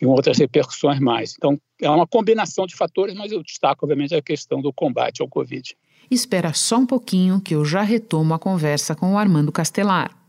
e 0.00 0.06
outras 0.06 0.38
repercussões 0.38 0.98
mais. 0.98 1.34
Então, 1.36 1.60
é 1.80 1.90
uma 1.90 2.06
combinação 2.06 2.66
de 2.66 2.74
fatores, 2.74 3.14
mas 3.14 3.30
eu 3.30 3.42
destaco, 3.42 3.84
obviamente, 3.84 4.14
a 4.14 4.22
questão 4.22 4.62
do 4.62 4.72
combate 4.72 5.20
ao 5.20 5.28
Covid. 5.28 5.76
Espera 6.10 6.54
só 6.54 6.78
um 6.78 6.86
pouquinho 6.86 7.40
que 7.40 7.54
eu 7.54 7.64
já 7.64 7.82
retomo 7.82 8.32
a 8.32 8.38
conversa 8.38 8.94
com 8.94 9.12
o 9.12 9.18
Armando 9.18 9.52
Castelar. 9.52 10.25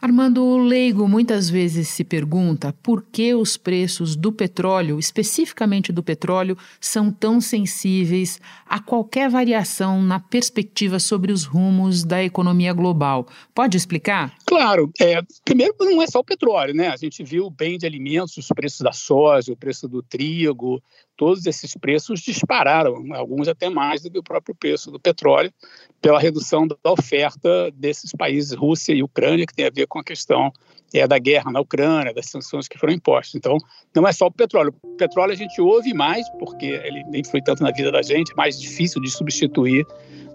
Armando, 0.00 0.44
o 0.44 0.58
leigo 0.58 1.08
muitas 1.08 1.48
vezes 1.48 1.88
se 1.88 2.04
pergunta 2.04 2.74
por 2.82 3.02
que 3.02 3.34
os 3.34 3.56
preços 3.56 4.14
do 4.14 4.30
petróleo, 4.30 4.98
especificamente 4.98 5.90
do 5.90 6.02
petróleo, 6.02 6.56
são 6.78 7.10
tão 7.10 7.40
sensíveis 7.40 8.38
a 8.66 8.78
qualquer 8.78 9.30
variação 9.30 10.02
na 10.02 10.20
perspectiva 10.20 10.98
sobre 10.98 11.32
os 11.32 11.44
rumos 11.44 12.04
da 12.04 12.22
economia 12.22 12.74
global. 12.74 13.26
Pode 13.54 13.76
explicar? 13.76 14.34
Claro. 14.44 14.90
É, 15.00 15.22
primeiro, 15.44 15.74
não 15.80 16.02
é 16.02 16.06
só 16.06 16.20
o 16.20 16.24
petróleo, 16.24 16.74
né? 16.74 16.88
A 16.88 16.96
gente 16.96 17.24
viu 17.24 17.46
o 17.46 17.50
bem 17.50 17.78
de 17.78 17.86
alimentos, 17.86 18.36
os 18.36 18.48
preços 18.48 18.80
da 18.80 18.92
soja, 18.92 19.52
o 19.52 19.56
preço 19.56 19.88
do 19.88 20.02
trigo, 20.02 20.82
todos 21.16 21.46
esses 21.46 21.74
preços 21.74 22.20
dispararam, 22.20 23.14
alguns 23.14 23.48
até 23.48 23.70
mais 23.70 24.02
do 24.02 24.10
que 24.10 24.18
o 24.18 24.22
próprio 24.22 24.54
preço 24.54 24.90
do 24.90 25.00
petróleo, 25.00 25.52
pela 26.00 26.20
redução 26.20 26.66
da 26.66 26.76
oferta 26.84 27.70
desses 27.72 28.12
países, 28.12 28.52
Rússia 28.52 28.92
e 28.92 29.02
Ucrânia, 29.02 29.46
que 29.46 29.54
tem 29.54 29.66
a 29.66 29.70
ver 29.70 29.85
com 29.86 29.98
a 29.98 30.04
questão 30.04 30.52
é, 30.94 31.06
da 31.06 31.18
guerra 31.18 31.50
na 31.50 31.60
Ucrânia, 31.60 32.12
das 32.12 32.26
sanções 32.26 32.68
que 32.68 32.78
foram 32.78 32.92
impostas. 32.92 33.34
Então, 33.34 33.58
não 33.94 34.06
é 34.06 34.12
só 34.12 34.26
o 34.26 34.30
petróleo. 34.30 34.74
O 34.82 34.96
petróleo 34.96 35.32
a 35.32 35.36
gente 35.36 35.60
ouve 35.60 35.92
mais, 35.92 36.28
porque 36.38 36.66
ele 36.66 37.04
influi 37.14 37.42
tanto 37.42 37.62
na 37.62 37.70
vida 37.70 37.90
da 37.90 38.02
gente, 38.02 38.32
é 38.32 38.34
mais 38.34 38.60
difícil 38.60 39.00
de 39.00 39.10
substituir. 39.10 39.86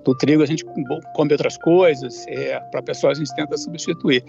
Do 0.04 0.16
trigo 0.16 0.42
a 0.42 0.48
gente 0.48 0.66
come 0.66 1.32
outras 1.32 1.58
coisas, 1.60 2.26
é, 2.28 2.60
para 2.72 2.82
pessoas 2.82 3.18
a 3.18 3.24
gente 3.24 3.36
tenta 3.36 3.56
substituir. 3.56 4.24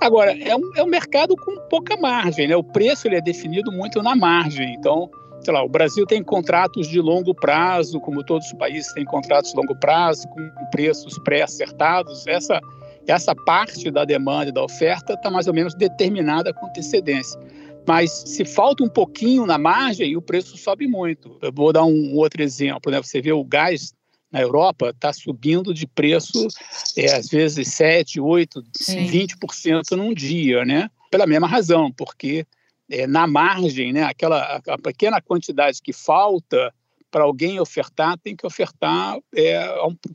Agora, 0.00 0.36
é 0.38 0.56
um, 0.56 0.70
é 0.76 0.82
um 0.82 0.86
mercado 0.86 1.36
com 1.36 1.56
pouca 1.68 1.96
margem, 1.98 2.48
né? 2.48 2.56
o 2.56 2.64
preço 2.64 3.06
ele 3.06 3.16
é 3.16 3.20
definido 3.20 3.70
muito 3.70 4.02
na 4.02 4.16
margem, 4.16 4.74
então 4.74 5.10
sei 5.40 5.54
lá, 5.54 5.62
o 5.62 5.68
Brasil 5.68 6.04
tem 6.06 6.22
contratos 6.22 6.88
de 6.88 7.00
longo 7.00 7.34
prazo, 7.34 8.00
como 8.00 8.24
todos 8.24 8.46
os 8.46 8.52
países 8.54 8.92
têm 8.92 9.04
contratos 9.04 9.52
de 9.52 9.56
longo 9.56 9.74
prazo, 9.76 10.26
com 10.28 10.50
preços 10.70 11.18
pré-acertados. 11.20 12.26
Essa, 12.26 12.60
essa 13.08 13.34
parte 13.34 13.90
da 13.90 14.04
demanda 14.04 14.50
e 14.50 14.52
da 14.52 14.62
oferta 14.62 15.14
está 15.14 15.30
mais 15.30 15.46
ou 15.46 15.54
menos 15.54 15.74
determinada 15.74 16.52
com 16.52 16.66
antecedência. 16.66 17.40
Mas 17.86 18.12
se 18.26 18.44
falta 18.44 18.84
um 18.84 18.88
pouquinho 18.88 19.46
na 19.46 19.56
margem, 19.56 20.16
o 20.16 20.20
preço 20.22 20.58
sobe 20.58 20.86
muito. 20.86 21.38
Eu 21.40 21.50
vou 21.50 21.72
dar 21.72 21.84
um 21.84 22.14
outro 22.14 22.42
exemplo. 22.42 22.92
Né? 22.92 23.00
Você 23.02 23.20
vê 23.22 23.32
o 23.32 23.42
gás 23.42 23.94
na 24.30 24.42
Europa 24.42 24.90
está 24.90 25.12
subindo 25.12 25.72
de 25.72 25.86
preço, 25.86 26.48
é, 26.96 27.14
às 27.14 27.28
vezes 27.28 27.68
7, 27.68 28.20
8, 28.20 28.62
Sim. 28.74 29.06
20% 29.06 29.96
num 29.96 30.12
dia, 30.12 30.64
né? 30.66 30.90
Pela 31.10 31.26
mesma 31.26 31.46
razão, 31.46 31.90
porque 31.90 32.46
é, 32.90 33.06
na 33.06 33.26
margem, 33.26 33.92
né, 33.92 34.02
aquela 34.02 34.60
a 34.66 34.78
pequena 34.78 35.20
quantidade 35.20 35.80
que 35.82 35.92
falta 35.92 36.72
para 37.10 37.24
alguém 37.24 37.58
ofertar, 37.58 38.18
tem 38.18 38.36
que 38.36 38.46
ofertar, 38.46 39.18
é, 39.34 39.66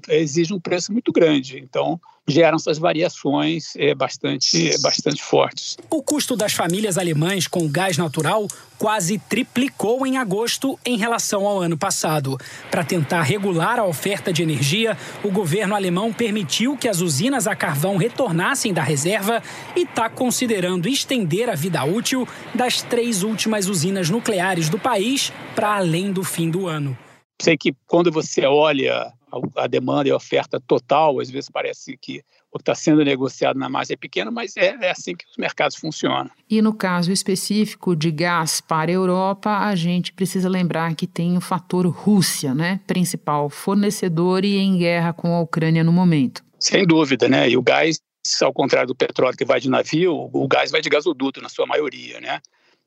exige 0.10 0.54
um 0.54 0.60
preço 0.60 0.92
muito 0.92 1.12
grande. 1.12 1.58
Então, 1.58 2.00
geram 2.28 2.56
essas 2.56 2.78
variações 2.78 3.76
é, 3.76 3.94
bastante, 3.94 4.70
é, 4.70 4.78
bastante 4.80 5.22
fortes. 5.22 5.78
O 5.90 6.02
custo 6.02 6.36
das 6.36 6.54
famílias 6.54 6.98
alemães 6.98 7.48
com 7.48 7.68
gás 7.68 7.98
natural 7.98 8.48
quase 8.78 9.18
triplicou 9.18 10.06
em 10.06 10.18
agosto 10.18 10.80
em 10.86 10.98
relação 10.98 11.46
ao 11.46 11.62
ano 11.62 11.78
passado. 11.78 12.38
Para 12.72 12.84
tentar 12.84 13.24
regular 13.24 13.80
a 13.80 13.86
oferta 13.86 14.32
de 14.32 14.42
energia, 14.42 14.98
o 15.24 15.32
governo 15.32 15.76
alemão 15.76 16.12
permitiu 16.12 16.78
que 16.78 16.88
as 16.88 17.02
usinas 17.02 17.48
a 17.48 17.56
carvão 17.56 17.98
retornassem 17.98 18.74
da 18.74 18.84
reserva 18.84 19.42
e 19.76 19.84
está 19.84 20.10
considerando 20.10 20.88
estender 20.88 21.50
a 21.50 21.56
vida 21.56 21.84
útil 21.84 22.28
das 22.54 22.82
três 22.82 23.24
últimas 23.24 23.68
usinas 23.68 24.10
nucleares 24.10 24.70
do 24.70 24.80
país 24.80 25.32
para 25.56 25.76
além 25.78 26.12
do 26.12 26.24
fim 26.24 26.50
do 26.50 26.68
ano. 26.68 26.98
Sei 27.42 27.58
que 27.58 27.74
quando 27.88 28.12
você 28.12 28.46
olha 28.46 29.12
a, 29.56 29.68
demanda 29.68 30.08
e 30.08 30.12
a 30.12 30.16
oferta 30.16 30.60
total, 30.60 31.20
às 31.20 31.30
vezes 31.30 31.50
parece 31.50 31.98
que 31.98 32.24
o 32.52 32.58
que 32.58 32.62
está 32.62 32.76
sendo 32.76 33.04
negociado 33.04 33.58
na 33.58 33.68
margem 33.68 33.96
é 33.96 33.98
pequeno, 33.98 34.32
mas 34.32 34.56
é, 34.56 34.78
é, 34.80 34.92
assim 34.92 35.16
que 35.16 35.26
os 35.26 35.38
mercados 35.38 35.76
funcionam. 35.76 36.30
E 36.48 36.62
no 36.62 36.74
caso 36.74 37.12
específico 37.12 37.96
de 37.96 38.12
gás 38.12 38.62
para 38.62 38.92
a 38.92 38.94
Europa, 38.94 39.50
a 39.50 39.76
gente 39.76 40.14
precisa 40.14 40.48
lembrar 40.48 40.94
que 40.96 41.08
tem 41.08 41.36
o 41.36 41.42
fator 41.42 41.88
Rússia, 41.88 42.54
né? 42.54 42.80
Principal 42.86 43.50
fornecedor 43.50 44.46
e 44.46 44.58
em 44.58 44.78
guerra 44.78 45.14
com 45.14 45.36
a 45.36 45.42
Ucrânia 45.42 45.84
no 45.84 45.92
momento. 45.92 46.44
Sem 46.60 46.86
dúvida, 46.86 47.28
né? 47.28 47.50
E 47.50 47.58
o 47.58 47.62
gás, 47.62 48.00
ao 48.42 48.54
contrário 48.54 48.88
do 48.88 48.96
petróleo 48.96 49.36
que 49.36 49.46
vai 49.46 49.60
de 49.60 49.70
navio, 49.70 50.30
o 50.32 50.48
gás 50.48 50.70
vai 50.70 50.82
de 50.82 50.90
gasoduto 50.90 51.42
na 51.42 51.50
sua 51.50 51.66
maioria, 51.66 52.22
né? 52.22 52.40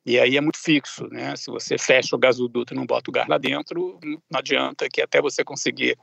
E 0.06 0.20
aí 0.20 0.36
é 0.36 0.40
muito 0.40 0.58
fixo, 0.58 1.08
né? 1.08 1.34
Se 1.34 1.50
você 1.50 1.76
fecha 1.76 2.14
o 2.14 2.18
gasoduto 2.18 2.72
e 2.72 2.76
não 2.76 2.86
bota 2.86 3.10
o 3.10 3.12
gás 3.12 3.26
lá 3.26 3.38
dentro, 3.38 3.98
não 4.04 4.38
adianta 4.38 4.88
que 4.88 5.02
até 5.02 5.20
você 5.20 5.42
conseguir. 5.42 5.98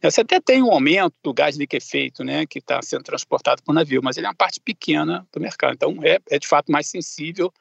Você 0.00 0.20
até 0.20 0.40
tem 0.40 0.62
um 0.62 0.70
aumento 0.70 1.16
do 1.24 1.34
gás 1.34 1.56
liquefeito, 1.56 2.22
né? 2.22 2.46
Que 2.46 2.60
está 2.60 2.80
sendo 2.80 3.02
transportado 3.02 3.60
por 3.64 3.74
navio, 3.74 4.00
mas 4.00 4.16
ele 4.16 4.26
é 4.26 4.28
uma 4.28 4.34
parte 4.36 4.60
pequena 4.60 5.26
do 5.32 5.40
mercado. 5.40 5.74
Então 5.74 5.98
é, 6.04 6.20
é 6.30 6.38
de 6.38 6.46
fato 6.46 6.70
mais 6.70 6.86
sensível 6.86 7.52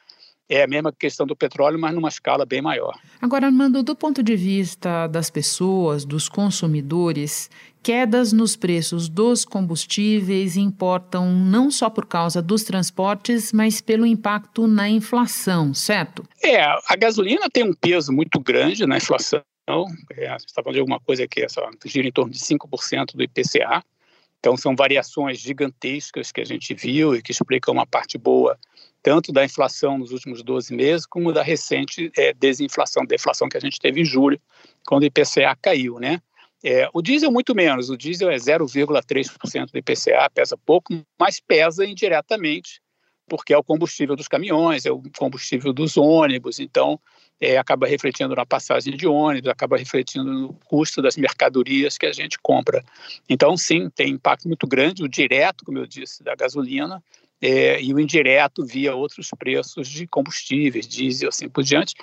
é 0.49 0.63
a 0.63 0.67
mesma 0.67 0.91
questão 0.93 1.25
do 1.25 1.35
petróleo, 1.35 1.77
mas 1.77 1.93
numa 1.93 2.07
escala 2.07 2.45
bem 2.45 2.61
maior. 2.61 2.97
Agora, 3.21 3.47
Armando, 3.47 3.83
do 3.83 3.95
ponto 3.95 4.23
de 4.23 4.35
vista 4.35 5.07
das 5.07 5.29
pessoas, 5.29 6.05
dos 6.05 6.29
consumidores, 6.29 7.49
quedas 7.83 8.31
nos 8.31 8.55
preços 8.55 9.09
dos 9.09 9.43
combustíveis 9.43 10.55
importam 10.55 11.31
não 11.31 11.69
só 11.69 11.89
por 11.89 12.05
causa 12.05 12.41
dos 12.41 12.63
transportes, 12.63 13.51
mas 13.51 13.81
pelo 13.81 14.05
impacto 14.05 14.67
na 14.67 14.89
inflação, 14.89 15.73
certo? 15.73 16.23
É, 16.43 16.61
a 16.61 16.95
gasolina 16.97 17.49
tem 17.49 17.63
um 17.63 17.73
peso 17.73 18.11
muito 18.13 18.39
grande 18.39 18.85
na 18.85 18.97
inflação. 18.97 19.41
É, 20.15 20.27
a 20.27 20.37
gente 20.37 20.47
está 20.47 20.63
falando 20.63 20.75
de 20.75 20.79
alguma 20.79 20.99
coisa 20.99 21.27
que 21.27 21.41
é 21.41 21.49
só, 21.49 21.69
gira 21.85 22.07
em 22.07 22.11
torno 22.11 22.31
de 22.31 22.39
5% 22.39 23.15
do 23.15 23.23
IPCA. 23.23 23.83
Então, 24.39 24.55
são 24.55 24.75
variações 24.75 25.39
gigantescas 25.39 26.31
que 26.31 26.39
a 26.39 26.45
gente 26.45 26.73
viu 26.73 27.15
e 27.15 27.21
que 27.21 27.31
explicam 27.31 27.73
uma 27.73 27.85
parte 27.85 28.17
boa 28.17 28.57
tanto 29.07 29.31
da 29.31 29.45
inflação 29.45 29.97
nos 29.97 30.11
últimos 30.11 30.43
12 30.43 30.75
meses, 30.75 31.05
como 31.05 31.31
da 31.31 31.41
recente 31.41 32.11
é, 32.17 32.33
desinflação, 32.33 33.05
deflação 33.05 33.47
que 33.47 33.55
a 33.55 33.59
gente 33.61 33.79
teve 33.79 34.01
em 34.01 34.03
julho, 34.03 34.37
quando 34.85 35.03
o 35.03 35.05
IPCA 35.05 35.55
caiu, 35.61 35.97
né? 35.97 36.21
É, 36.61 36.89
o 36.93 37.01
diesel 37.01 37.31
muito 37.31 37.55
menos, 37.55 37.89
o 37.89 37.95
diesel 37.95 38.29
é 38.29 38.35
0,3% 38.35 39.71
do 39.71 39.77
IPCA, 39.77 40.29
pesa 40.33 40.57
pouco, 40.57 40.93
mas 41.17 41.39
pesa 41.39 41.85
indiretamente, 41.85 42.81
porque 43.29 43.53
é 43.53 43.57
o 43.57 43.63
combustível 43.63 44.13
dos 44.13 44.27
caminhões, 44.27 44.85
é 44.85 44.91
o 44.91 45.01
combustível 45.17 45.71
dos 45.71 45.95
ônibus, 45.95 46.59
então 46.59 46.99
é, 47.39 47.57
acaba 47.57 47.87
refletindo 47.87 48.35
na 48.35 48.45
passagem 48.45 48.95
de 48.95 49.07
ônibus, 49.07 49.49
acaba 49.49 49.77
refletindo 49.77 50.31
no 50.31 50.53
custo 50.65 51.01
das 51.01 51.15
mercadorias 51.17 51.97
que 51.97 52.05
a 52.05 52.11
gente 52.11 52.37
compra. 52.39 52.83
Então, 53.29 53.55
sim, 53.55 53.89
tem 53.89 54.09
impacto 54.09 54.47
muito 54.47 54.67
grande, 54.67 55.03
o 55.03 55.07
direto, 55.07 55.63
como 55.63 55.77
eu 55.77 55.85
disse, 55.85 56.23
da 56.23 56.35
gasolina, 56.35 57.01
é, 57.39 57.79
e 57.81 57.93
o 57.93 57.99
indireto 57.99 58.65
via 58.65 58.95
outros 58.95 59.29
preços 59.37 59.87
de 59.87 60.07
combustíveis, 60.07 60.87
diesel, 60.87 61.29
assim 61.29 61.47
por 61.47 61.63
diante. 61.63 61.93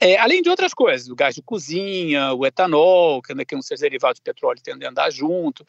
É, 0.00 0.18
além 0.18 0.42
de 0.42 0.50
outras 0.50 0.74
coisas, 0.74 1.08
o 1.08 1.14
gás 1.14 1.34
de 1.34 1.42
cozinha, 1.42 2.34
o 2.34 2.44
etanol, 2.44 3.22
que, 3.22 3.34
né, 3.34 3.44
que 3.44 3.54
não 3.54 3.62
seja 3.62 3.82
derivado 3.82 4.16
de 4.16 4.22
petróleo 4.22 4.60
tende 4.62 4.84
a 4.84 4.90
andar 4.90 5.10
junto. 5.10 5.64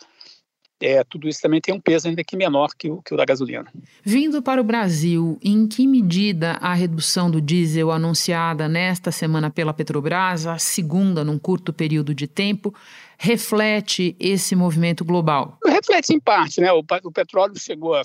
É, 0.84 1.02
tudo 1.06 1.30
isso 1.30 1.42
também 1.42 1.62
tem 1.62 1.74
um 1.74 1.80
peso 1.80 2.10
ainda 2.10 2.22
que 2.26 2.36
menor 2.36 2.72
que 2.78 2.90
o, 2.90 3.02
que 3.02 3.14
o 3.14 3.18
da 3.18 3.24
gasolina. 3.24 3.72
Vindo 4.04 4.42
para 4.42 4.60
o 4.60 4.66
Brasil, 4.66 5.40
em 5.42 5.66
que 5.66 5.88
medida 5.88 6.58
a 6.60 6.74
redução 6.74 7.32
do 7.32 7.40
diesel 7.40 7.90
anunciada 7.90 8.68
nesta 8.68 9.10
semana 9.10 9.50
pela 9.50 9.74
Petrobras, 9.74 10.46
a 10.46 10.58
segunda 10.58 11.24
num 11.24 11.40
curto 11.40 11.72
período 11.72 12.14
de 12.14 12.28
tempo, 12.28 12.76
reflete 13.18 14.14
esse 14.20 14.58
movimento 14.58 15.06
global? 15.06 15.58
Reflete 15.66 16.14
em 16.14 16.20
parte, 16.20 16.60
né? 16.60 16.74
O, 16.74 16.84
o 17.04 17.12
petróleo 17.14 17.58
chegou 17.58 17.96
a, 17.96 18.04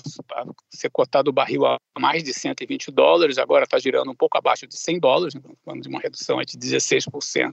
ser 0.69 0.89
cotado 0.89 1.31
o 1.31 1.33
barril 1.33 1.65
a 1.65 1.77
mais 1.99 2.23
de 2.23 2.33
120 2.33 2.91
dólares, 2.91 3.37
agora 3.37 3.65
está 3.65 3.77
girando 3.77 4.09
um 4.09 4.15
pouco 4.15 4.37
abaixo 4.37 4.65
de 4.65 4.77
100 4.77 4.99
dólares, 5.01 5.33
falando 5.65 5.81
de 5.81 5.89
uma 5.89 5.99
redução 5.99 6.39
de 6.39 6.57
16% 6.57 7.51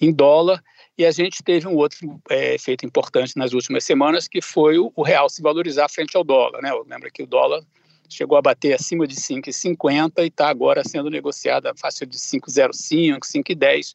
em 0.00 0.12
dólar. 0.12 0.60
E 0.98 1.04
a 1.04 1.10
gente 1.10 1.42
teve 1.42 1.68
um 1.68 1.74
outro 1.74 2.20
é, 2.30 2.54
efeito 2.54 2.86
importante 2.86 3.36
nas 3.36 3.52
últimas 3.52 3.84
semanas, 3.84 4.26
que 4.26 4.40
foi 4.40 4.78
o, 4.78 4.90
o, 4.96 5.02
real 5.02 5.28
se 5.28 5.42
valorizar 5.42 5.88
frente 5.88 6.16
ao 6.16 6.24
dólar. 6.24 6.62
Né? 6.62 6.70
Lembra 6.88 7.10
que 7.10 7.22
o 7.22 7.26
dólar 7.26 7.62
chegou 8.08 8.38
a 8.38 8.42
bater 8.42 8.72
acima 8.72 9.06
de 9.06 9.14
5,50 9.14 10.22
e 10.22 10.28
está 10.28 10.48
agora 10.48 10.82
sendo 10.84 11.10
negociado 11.10 11.66
a 11.66 11.76
faixa 11.76 12.06
de 12.06 12.16
5,05, 12.16 13.18
5,10. 13.20 13.94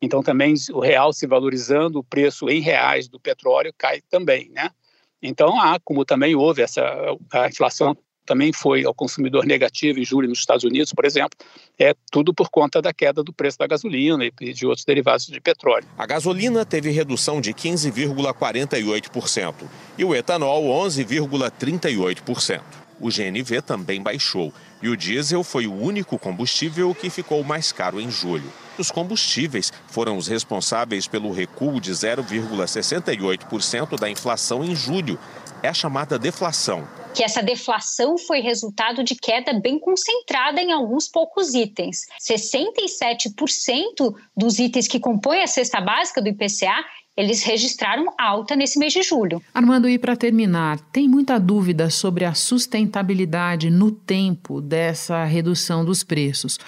Então 0.00 0.22
também 0.22 0.54
o 0.72 0.78
real 0.78 1.12
se 1.12 1.26
valorizando, 1.26 1.98
o 1.98 2.04
preço 2.04 2.48
em 2.48 2.60
reais 2.60 3.08
do 3.08 3.18
petróleo 3.18 3.74
cai 3.76 4.00
também, 4.02 4.50
né? 4.50 4.70
Então, 5.22 5.58
há, 5.58 5.80
como 5.80 6.04
também 6.04 6.36
houve 6.36 6.62
essa 6.62 6.82
a 7.32 7.48
inflação 7.48 7.96
também 8.26 8.52
foi 8.52 8.84
ao 8.84 8.92
consumidor 8.92 9.46
negativo 9.46 9.98
em 9.98 10.04
julho 10.04 10.28
nos 10.28 10.40
Estados 10.40 10.64
Unidos, 10.64 10.92
por 10.92 11.06
exemplo, 11.06 11.38
é 11.78 11.94
tudo 12.10 12.34
por 12.34 12.50
conta 12.50 12.82
da 12.82 12.92
queda 12.92 13.22
do 13.22 13.32
preço 13.32 13.58
da 13.58 13.66
gasolina 13.66 14.26
e 14.40 14.52
de 14.52 14.66
outros 14.66 14.84
derivados 14.84 15.26
de 15.26 15.40
petróleo. 15.40 15.86
A 15.96 16.04
gasolina 16.04 16.66
teve 16.66 16.90
redução 16.90 17.40
de 17.40 17.54
15,48% 17.54 19.54
e 19.96 20.04
o 20.04 20.14
etanol 20.14 20.64
11,38%. 20.84 22.60
O 22.98 23.08
GNV 23.08 23.60
também 23.62 24.02
baixou 24.02 24.52
e 24.82 24.88
o 24.88 24.96
diesel 24.96 25.44
foi 25.44 25.66
o 25.66 25.74
único 25.74 26.18
combustível 26.18 26.94
que 26.94 27.10
ficou 27.10 27.44
mais 27.44 27.70
caro 27.72 28.00
em 28.00 28.10
julho. 28.10 28.50
Os 28.78 28.90
combustíveis 28.90 29.70
foram 29.88 30.16
os 30.16 30.28
responsáveis 30.28 31.06
pelo 31.06 31.30
recuo 31.32 31.78
de 31.80 31.92
0,68% 31.92 33.98
da 33.98 34.08
inflação 34.08 34.64
em 34.64 34.74
julho. 34.74 35.18
É 35.62 35.68
a 35.68 35.74
chamada 35.74 36.18
deflação. 36.18 36.88
Que 37.16 37.24
essa 37.24 37.42
deflação 37.42 38.18
foi 38.18 38.40
resultado 38.40 39.02
de 39.02 39.14
queda 39.14 39.58
bem 39.58 39.78
concentrada 39.78 40.60
em 40.60 40.70
alguns 40.70 41.08
poucos 41.08 41.54
itens. 41.54 42.02
67% 42.20 44.14
dos 44.36 44.58
itens 44.58 44.86
que 44.86 45.00
compõem 45.00 45.42
a 45.42 45.46
cesta 45.46 45.80
básica 45.80 46.20
do 46.20 46.28
IPCA 46.28 46.84
eles 47.16 47.42
registraram 47.42 48.12
alta 48.18 48.54
nesse 48.54 48.78
mês 48.78 48.92
de 48.92 49.02
julho. 49.02 49.42
Armando, 49.54 49.88
e 49.88 49.98
para 49.98 50.14
terminar, 50.14 50.78
tem 50.92 51.08
muita 51.08 51.40
dúvida 51.40 51.88
sobre 51.88 52.26
a 52.26 52.34
sustentabilidade 52.34 53.70
no 53.70 53.90
tempo 53.90 54.60
dessa 54.60 55.24
redução 55.24 55.82
dos 55.82 56.04
preços. 56.04 56.58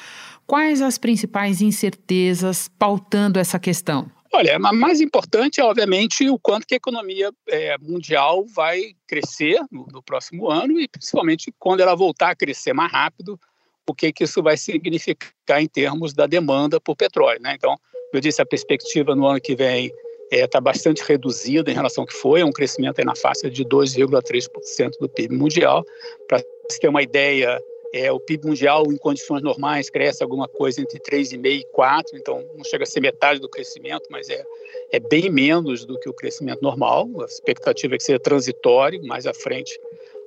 Quais 0.46 0.80
as 0.80 0.96
principais 0.96 1.60
incertezas 1.60 2.70
pautando 2.78 3.38
essa 3.38 3.58
questão? 3.58 4.10
Olha, 4.32 4.56
a 4.56 4.72
mais 4.72 5.00
importante 5.00 5.60
é, 5.60 5.64
obviamente, 5.64 6.28
o 6.28 6.38
quanto 6.38 6.66
que 6.66 6.74
a 6.74 6.76
economia 6.76 7.32
é, 7.48 7.76
mundial 7.78 8.44
vai 8.44 8.92
crescer 9.06 9.60
no, 9.70 9.86
no, 9.86 10.02
próximo 10.02 10.50
ano 10.50 10.78
e, 10.78 10.86
principalmente, 10.86 11.52
quando 11.58 11.80
ela 11.80 11.94
voltar 11.94 12.30
a 12.30 12.36
crescer 12.36 12.74
mais 12.74 12.92
rápido, 12.92 13.40
o 13.88 13.94
que, 13.94 14.12
que 14.12 14.24
isso 14.24 14.42
vai 14.42 14.56
significar 14.56 15.62
em 15.62 15.66
termos 15.66 16.12
da 16.12 16.26
demanda 16.26 16.78
por 16.78 16.94
petróleo. 16.94 17.40
Né? 17.40 17.54
Então, 17.54 17.74
eu 18.12 18.20
disse, 18.20 18.42
a 18.42 18.46
perspectiva 18.46 19.14
no 19.14 19.26
ano 19.26 19.40
que 19.40 19.56
vem 19.56 19.86
está 19.86 20.36
é, 20.36 20.46
tá 20.46 20.60
bastante 20.60 21.02
reduzida 21.02 21.70
em 21.70 21.74
relação 21.74 22.02
ao 22.02 22.06
que 22.06 22.14
foi, 22.14 22.40
é 22.40 22.44
um 22.44 22.52
crescimento 22.52 23.02
na 23.02 23.16
faixa 23.16 23.50
de 23.50 23.64
2,3% 23.64 24.90
do 25.00 25.08
PIB 25.08 25.34
mundial. 25.34 25.82
Para 26.28 26.38
se 26.70 26.78
ter 26.78 26.88
uma 26.88 27.02
ideia, 27.02 27.58
é, 27.92 28.12
o 28.12 28.20
PIB 28.20 28.48
mundial, 28.48 28.84
em 28.92 28.96
condições 28.96 29.42
normais, 29.42 29.88
cresce 29.88 30.22
alguma 30.22 30.46
coisa 30.46 30.80
entre 30.80 30.98
3,5% 30.98 31.44
e 31.44 31.66
4%, 31.74 32.04
então 32.14 32.44
não 32.54 32.64
chega 32.64 32.84
a 32.84 32.86
ser 32.86 33.00
metade 33.00 33.40
do 33.40 33.48
crescimento, 33.48 34.04
mas 34.10 34.28
é, 34.28 34.44
é 34.92 35.00
bem 35.00 35.30
menos 35.30 35.84
do 35.84 35.98
que 35.98 36.08
o 36.08 36.14
crescimento 36.14 36.60
normal. 36.60 37.08
A 37.20 37.24
expectativa 37.24 37.94
é 37.94 37.98
que 37.98 38.04
seja 38.04 38.18
transitório, 38.18 39.02
mais 39.04 39.26
à 39.26 39.32
frente 39.32 39.78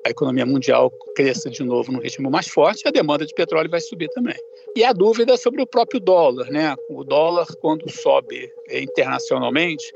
a 0.06 0.10
economia 0.10 0.46
mundial 0.46 0.91
cresça 1.15 1.50
de 1.50 1.63
novo 1.63 1.91
num 1.91 2.00
ritmo 2.00 2.30
mais 2.30 2.48
forte, 2.48 2.88
a 2.88 2.91
demanda 2.91 3.25
de 3.25 3.34
petróleo 3.34 3.70
vai 3.70 3.80
subir 3.80 4.10
também. 4.10 4.36
E 4.75 4.84
a 4.84 4.94
dúvida 4.94 5.38
sobre 5.38 5.62
o 5.62 5.68
próprio 5.68 6.00
dólar, 6.00 6.50
né? 6.50 6.75
O 6.89 7.03
dólar, 7.03 7.46
quando 7.60 7.89
sobe 7.89 8.51
internacionalmente, 8.72 9.94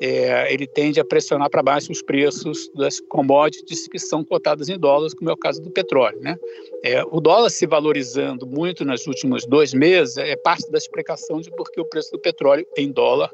é, 0.00 0.52
ele 0.52 0.66
tende 0.66 1.00
a 1.00 1.04
pressionar 1.04 1.48
para 1.48 1.62
baixo 1.62 1.90
os 1.90 2.02
preços 2.02 2.70
das 2.74 3.00
commodities 3.00 3.88
que 3.88 3.98
são 3.98 4.22
cotadas 4.24 4.68
em 4.68 4.78
dólares, 4.78 5.14
como 5.14 5.30
é 5.30 5.32
o 5.32 5.36
caso 5.36 5.62
do 5.62 5.70
petróleo. 5.70 6.20
Né? 6.20 6.36
É, 6.84 7.02
o 7.04 7.20
dólar 7.20 7.50
se 7.50 7.66
valorizando 7.66 8.46
muito 8.46 8.84
nos 8.84 9.06
últimos 9.06 9.46
dois 9.46 9.72
meses 9.72 10.16
é 10.18 10.36
parte 10.36 10.70
da 10.70 10.78
explicação 10.78 11.40
de 11.40 11.50
por 11.50 11.70
que 11.70 11.80
o 11.80 11.84
preço 11.84 12.12
do 12.12 12.18
petróleo 12.18 12.66
em 12.76 12.92
dólar 12.92 13.30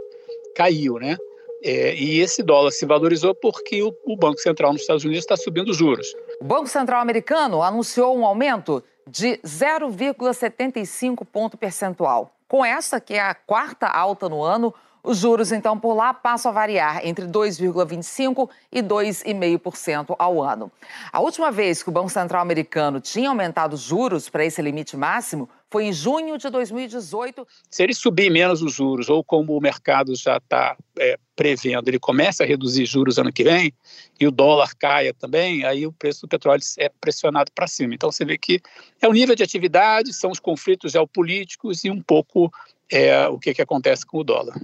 caiu. 0.54 0.99
Né? 0.99 1.16
É, 1.64 1.95
e 1.95 2.21
esse 2.21 2.42
dólar 2.42 2.71
se 2.71 2.87
valorizou 2.87 3.35
porque 3.35 3.83
o, 3.83 3.92
o 4.04 4.16
Banco 4.16 4.38
Central 4.38 4.73
nos 4.73 4.83
Estados 4.83 5.04
Unidos 5.04 5.25
está 5.25 5.37
subindo 5.37 5.71
os 5.71 5.76
juros. 5.76 6.14
O 6.40 6.45
Banco 6.45 6.69
Central 6.69 7.00
americano 7.00 7.62
anunciou 7.62 8.16
um 8.16 8.25
aumento 8.25 8.83
de 9.07 9.38
0,75 9.38 11.27
ponto 11.27 11.57
percentual. 11.57 12.33
Com 12.46 12.64
essa, 12.64 13.01
que 13.01 13.14
é 13.14 13.20
a 13.20 13.35
quarta 13.35 13.87
alta 13.87 14.29
no 14.29 14.42
ano, 14.42 14.75
os 15.05 15.19
juros, 15.19 15.51
então, 15.51 15.79
por 15.79 15.95
lá 15.95 16.15
passam 16.15 16.51
a 16.51 16.55
variar 16.55 17.01
entre 17.05 17.27
2,25% 17.27 18.49
e 18.71 18.81
2,5% 18.81 20.15
ao 20.17 20.41
ano. 20.41 20.71
A 21.12 21.21
última 21.21 21.51
vez 21.51 21.83
que 21.83 21.88
o 21.88 21.93
Banco 21.93 22.09
Central 22.09 22.41
americano 22.41 23.01
tinha 23.01 23.29
aumentado 23.29 23.75
os 23.75 23.81
juros 23.81 24.29
para 24.29 24.45
esse 24.45 24.62
limite 24.62 24.97
máximo 24.97 25.49
foi 25.69 25.87
em 25.87 25.93
junho 25.93 26.37
de 26.37 26.51
2018. 26.51 27.49
Se 27.71 27.83
ele 27.83 27.95
subir 27.95 28.31
menos 28.31 28.62
os 28.62 28.75
juros, 28.75 29.09
ou 29.09 29.25
como 29.25 29.57
o 29.57 29.61
mercado 29.61 30.15
já 30.15 30.37
está 30.37 30.77
é, 30.99 31.19
prevendo, 31.35 31.88
ele 31.88 31.99
começa 31.99 32.45
a 32.45 32.47
reduzir 32.47 32.85
juros 32.85 33.19
ano 33.19 33.33
que 33.33 33.43
vem, 33.43 33.73
e 34.21 34.27
o 34.27 34.31
dólar 34.31 34.73
caia 34.79 35.15
também, 35.15 35.65
aí 35.65 35.87
o 35.87 35.93
preço 35.93 36.21
do 36.21 36.29
petróleo 36.29 36.62
é 36.79 36.91
pressionado 37.01 37.51
para 37.53 37.67
cima. 37.67 37.95
Então 37.95 38.12
você 38.12 38.25
vê 38.25 38.37
que 38.37 38.61
é 39.01 39.09
o 39.09 39.12
nível 39.12 39.35
de 39.35 39.43
atividade, 39.43 40.12
são 40.12 40.31
os 40.31 40.38
conflitos 40.38 40.93
geopolíticos 40.93 41.83
e 41.85 41.91
um 41.91 42.01
pouco 42.01 42.53
é, 42.91 43.27
o 43.27 43.38
que, 43.38 43.55
que 43.55 43.62
acontece 43.62 44.05
com 44.05 44.19
o 44.19 44.25
dólar. 44.25 44.55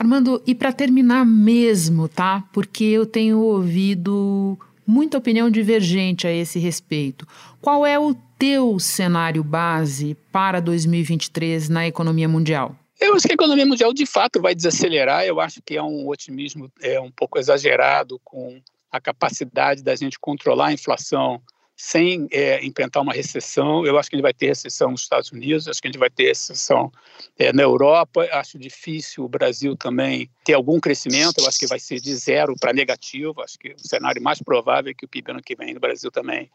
Armando, 0.00 0.42
e 0.46 0.54
para 0.54 0.72
terminar 0.72 1.26
mesmo, 1.26 2.08
tá? 2.08 2.42
Porque 2.54 2.84
eu 2.84 3.04
tenho 3.04 3.38
ouvido 3.38 4.58
muita 4.86 5.18
opinião 5.18 5.50
divergente 5.50 6.26
a 6.26 6.32
esse 6.32 6.58
respeito. 6.58 7.28
Qual 7.60 7.84
é 7.84 7.98
o 7.98 8.14
teu 8.38 8.78
cenário 8.78 9.44
base 9.44 10.16
para 10.32 10.58
2023 10.58 11.68
na 11.68 11.86
economia 11.86 12.26
mundial? 12.26 12.74
Eu 12.98 13.14
acho 13.14 13.26
que 13.26 13.32
a 13.32 13.34
economia 13.34 13.66
mundial 13.66 13.92
de 13.92 14.06
fato 14.06 14.40
vai 14.40 14.54
desacelerar. 14.54 15.26
Eu 15.26 15.38
acho 15.38 15.60
que 15.60 15.76
é 15.76 15.82
um 15.82 16.08
otimismo 16.08 16.72
é, 16.80 16.98
um 16.98 17.10
pouco 17.10 17.38
exagerado 17.38 18.18
com 18.24 18.58
a 18.90 19.02
capacidade 19.02 19.82
da 19.82 19.94
gente 19.94 20.18
controlar 20.18 20.68
a 20.68 20.72
inflação 20.72 21.42
sem 21.82 22.28
é, 22.30 22.62
enfrentar 22.62 23.00
uma 23.00 23.14
recessão. 23.14 23.86
Eu 23.86 23.98
acho 23.98 24.10
que 24.10 24.14
a 24.14 24.18
gente 24.18 24.22
vai 24.22 24.34
ter 24.34 24.48
recessão 24.48 24.90
nos 24.90 25.00
Estados 25.00 25.32
Unidos, 25.32 25.66
acho 25.66 25.80
que 25.80 25.88
a 25.88 25.90
gente 25.90 25.98
vai 25.98 26.10
ter 26.10 26.24
recessão 26.26 26.92
é, 27.38 27.54
na 27.54 27.62
Europa. 27.62 28.28
Acho 28.32 28.58
difícil 28.58 29.24
o 29.24 29.28
Brasil 29.28 29.74
também 29.74 30.30
ter 30.44 30.52
algum 30.52 30.78
crescimento. 30.78 31.38
Eu 31.38 31.48
acho 31.48 31.58
que 31.58 31.66
vai 31.66 31.80
ser 31.80 31.98
de 31.98 32.14
zero 32.14 32.54
para 32.60 32.74
negativo. 32.74 33.40
Acho 33.40 33.58
que 33.58 33.72
o 33.72 33.78
cenário 33.78 34.22
mais 34.22 34.42
provável 34.42 34.90
é 34.90 34.94
que 34.94 35.06
o 35.06 35.08
PIB 35.08 35.30
ano 35.30 35.42
que 35.42 35.56
vem 35.56 35.72
no 35.72 35.80
Brasil 35.80 36.10
também, 36.10 36.50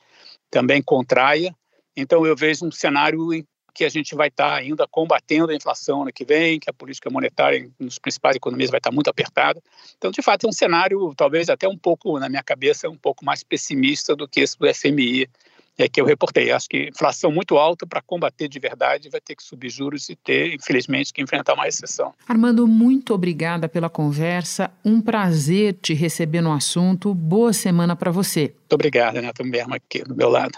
também 0.52 0.80
contraia. 0.80 1.56
Então, 1.98 2.24
eu 2.24 2.36
vejo 2.36 2.64
um 2.64 2.72
cenário 2.72 3.34
em 3.34 3.44
que 3.76 3.84
a 3.84 3.90
gente 3.90 4.16
vai 4.16 4.30
estar 4.30 4.56
ainda 4.56 4.88
combatendo 4.88 5.52
a 5.52 5.56
inflação 5.56 6.04
ano 6.04 6.14
que 6.14 6.24
vem, 6.24 6.60
que 6.60 6.70
a 6.70 6.74
política 6.74 7.10
monetária 7.10 7.70
nos 7.78 8.00
principais 8.00 8.38
economias 8.38 8.72
vai 8.72 8.78
estar 8.78 8.92
muito 8.92 9.10
apertada. 9.10 9.62
Então, 9.98 10.12
de 10.12 10.22
fato, 10.22 10.46
é 10.46 10.50
um 10.50 10.54
cenário 10.54 11.14
talvez 11.16 11.50
até 11.50 11.68
um 11.68 11.78
pouco, 11.78 12.18
na 12.18 12.30
minha 12.30 12.42
cabeça, 12.42 12.90
um 12.90 12.96
pouco 12.96 13.26
mais 13.26 13.44
pessimista 13.44 14.16
do 14.16 14.30
que 14.30 14.40
esse 14.40 14.58
do 14.58 14.74
FMI 14.74 15.30
é, 15.78 15.90
que 15.90 16.00
eu 16.00 16.06
reportei. 16.06 16.52
Acho 16.52 16.70
que 16.70 16.88
inflação 16.88 17.30
muito 17.32 17.58
alta 17.58 17.86
para 17.86 18.02
combater 18.02 18.48
de 18.48 18.60
verdade 18.60 19.10
vai 19.10 19.20
ter 19.20 19.36
que 19.36 19.44
subir 19.44 19.70
juros 19.70 20.10
e 20.10 20.16
ter, 20.16 20.54
infelizmente, 20.54 21.12
que 21.12 21.22
enfrentar 21.22 21.54
uma 21.54 21.66
recessão. 21.66 22.14
Armando, 22.26 22.66
muito 22.66 23.14
obrigada 23.14 23.68
pela 23.68 23.90
conversa. 23.90 24.72
Um 24.86 25.02
prazer 25.02 25.74
te 25.82 25.94
receber 25.94 26.40
no 26.40 26.54
assunto. 26.54 27.14
Boa 27.14 27.52
semana 27.52 27.94
para 27.94 28.10
você. 28.10 28.54
Muito 28.58 28.74
obrigado, 28.74 29.16
Renato 29.16 29.44
Mesmo 29.44 29.76
aqui 29.76 30.02
do 30.02 30.16
meu 30.16 30.30
lado. 30.30 30.58